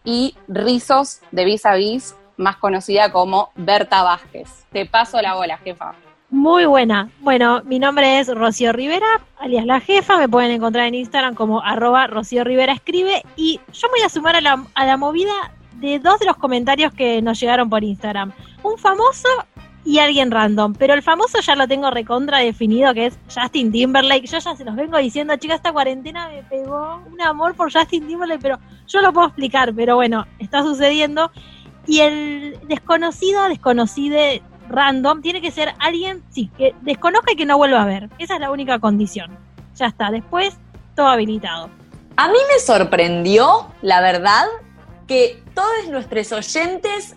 [0.07, 4.64] y Rizos de Vis a Vis, más conocida como Berta Vázquez.
[4.70, 5.95] Te paso la bola, jefa.
[6.31, 7.09] Muy buena.
[7.20, 9.07] Bueno, mi nombre es Rocío Rivera,
[9.39, 10.16] alias La Jefa.
[10.16, 13.22] Me pueden encontrar en Instagram como arroba Rocío Rivera Escribe.
[13.37, 15.33] Y yo me voy a sumar a la, movida
[15.74, 18.33] de dos de los comentarios que nos llegaron por Instagram.
[18.64, 19.29] Un famoso
[19.85, 20.74] y alguien random.
[20.74, 24.27] Pero el famoso ya lo tengo recontra definido, que es Justin Timberlake.
[24.27, 28.05] Yo ya se los vengo diciendo, chicas, esta cuarentena me pegó un amor por Justin
[28.09, 28.59] Timberlake, pero
[28.89, 31.31] yo lo puedo explicar, pero bueno, está sucediendo.
[31.87, 37.56] Y el desconocido, desconocide, random, tiene que ser alguien, sí, que desconozca y que no
[37.56, 38.08] vuelva a ver.
[38.18, 39.36] Esa es la única condición.
[39.74, 40.56] Ya está, después
[40.94, 41.70] todo habilitado.
[42.16, 44.46] A mí me sorprendió, la verdad,
[45.06, 47.14] que todos nuestros oyentes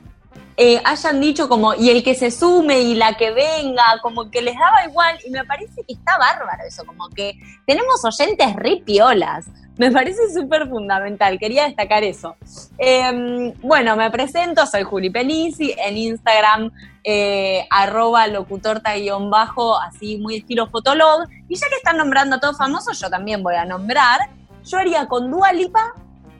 [0.57, 4.41] eh, hayan dicho como, y el que se sume y la que venga, como que
[4.41, 9.45] les daba igual, y me parece que está bárbaro eso, como que tenemos oyentes ripiolas.
[9.79, 12.35] Me parece súper fundamental, quería destacar eso.
[12.77, 16.69] Em, bueno, me presento, soy Juli Pelisi, en Instagram,
[17.01, 21.29] eh, arroba locutorta-bajo, así muy estilo fotolog.
[21.47, 24.19] Y ya que están nombrando a todos famosos, yo también voy a nombrar.
[24.65, 25.93] Yo haría con Dua Lipa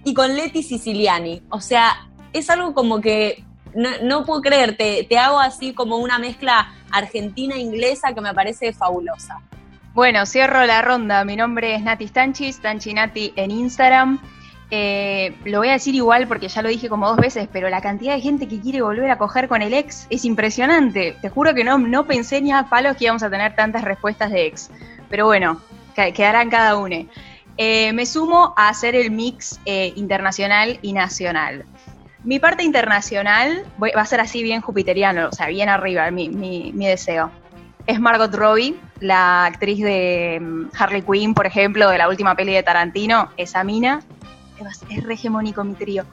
[0.03, 1.41] y con Leti Siciliani.
[1.49, 6.19] O sea, es algo como que no, puedo creer, te, te hago así como una
[6.19, 9.41] mezcla argentina-inglesa que me parece fabulosa.
[9.93, 11.23] Bueno, cierro la ronda.
[11.25, 14.19] Mi nombre es Nati Stanchi, Stanchi Nati en Instagram.
[14.71, 17.81] Eh, lo voy a decir igual porque ya lo dije como dos veces, pero la
[17.81, 21.17] cantidad de gente que quiere volver a coger con el ex es impresionante.
[21.21, 24.31] Te juro que no, no pensé ni a palos que íbamos a tener tantas respuestas
[24.31, 24.69] de ex.
[25.09, 25.59] Pero bueno,
[25.95, 27.07] quedarán cada uno.
[27.57, 31.65] Eh, me sumo a hacer el mix eh, internacional y nacional.
[32.23, 36.71] Mi parte internacional va a ser así bien jupiteriano, o sea, bien arriba, mi, mi,
[36.85, 37.31] deseo.
[37.85, 42.53] Es Margot Robbie, la actriz de mm, Harley Quinn, por ejemplo, de la última peli
[42.53, 44.01] de Tarantino, esa mina.
[44.89, 46.05] Es re hegemónico mi trío.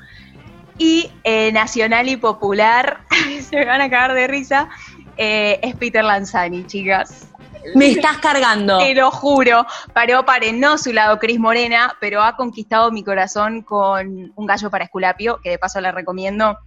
[0.78, 3.00] Y eh, nacional y popular,
[3.40, 4.68] se me van a cagar de risa,
[5.16, 7.28] eh, es Peter Lanzani, chicas.
[7.74, 8.78] Me estás cargando.
[8.78, 9.66] Te lo juro.
[9.92, 14.70] Paró para no su lado Cris Morena, pero ha conquistado mi corazón con un gallo
[14.70, 16.58] para Esculapio, que de paso le recomiendo.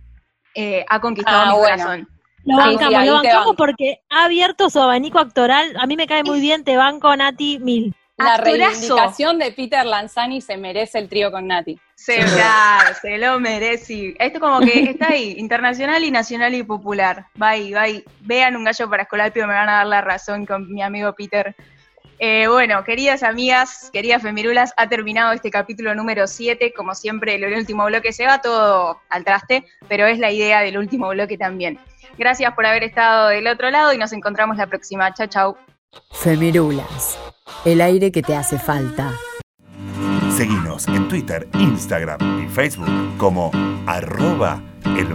[0.55, 2.09] Eh, ha conquistado ah, mi corazón.
[2.45, 5.75] Lo bancamos, lo bancamos porque ha abierto su abanico actoral.
[5.79, 7.93] A mí me cae muy bien, te banco Nati Mil.
[8.17, 11.79] La reivindicación de Peter Lanzani se merece el trío con Nati.
[11.95, 14.13] Se, claro, se lo merece.
[14.19, 17.25] Esto como que está ahí, internacional y nacional y popular.
[17.41, 18.03] Va ahí, va ahí.
[18.21, 21.55] Vean un gallo para Escolapio, me van a dar la razón con mi amigo Peter.
[22.21, 26.73] Eh, bueno, queridas amigas, queridas femirulas, ha terminado este capítulo número 7.
[26.75, 30.77] Como siempre, el último bloque se va todo al traste, pero es la idea del
[30.77, 31.79] último bloque también.
[32.19, 35.13] Gracias por haber estado del otro lado y nos encontramos la próxima.
[35.13, 35.57] Chao, chao.
[36.11, 37.17] Femirulas,
[37.63, 39.13] el aire que te hace falta.
[40.35, 43.51] Seguinos en Twitter, Instagram y Facebook como
[43.87, 45.07] arroba el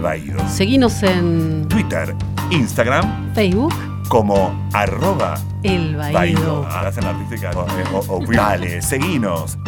[0.49, 2.15] Seguinos en Twitter,
[2.49, 3.73] Instagram, Facebook
[4.09, 6.65] como arroba el baído.
[6.65, 9.59] Hacen artística o, o, Dale, seguinos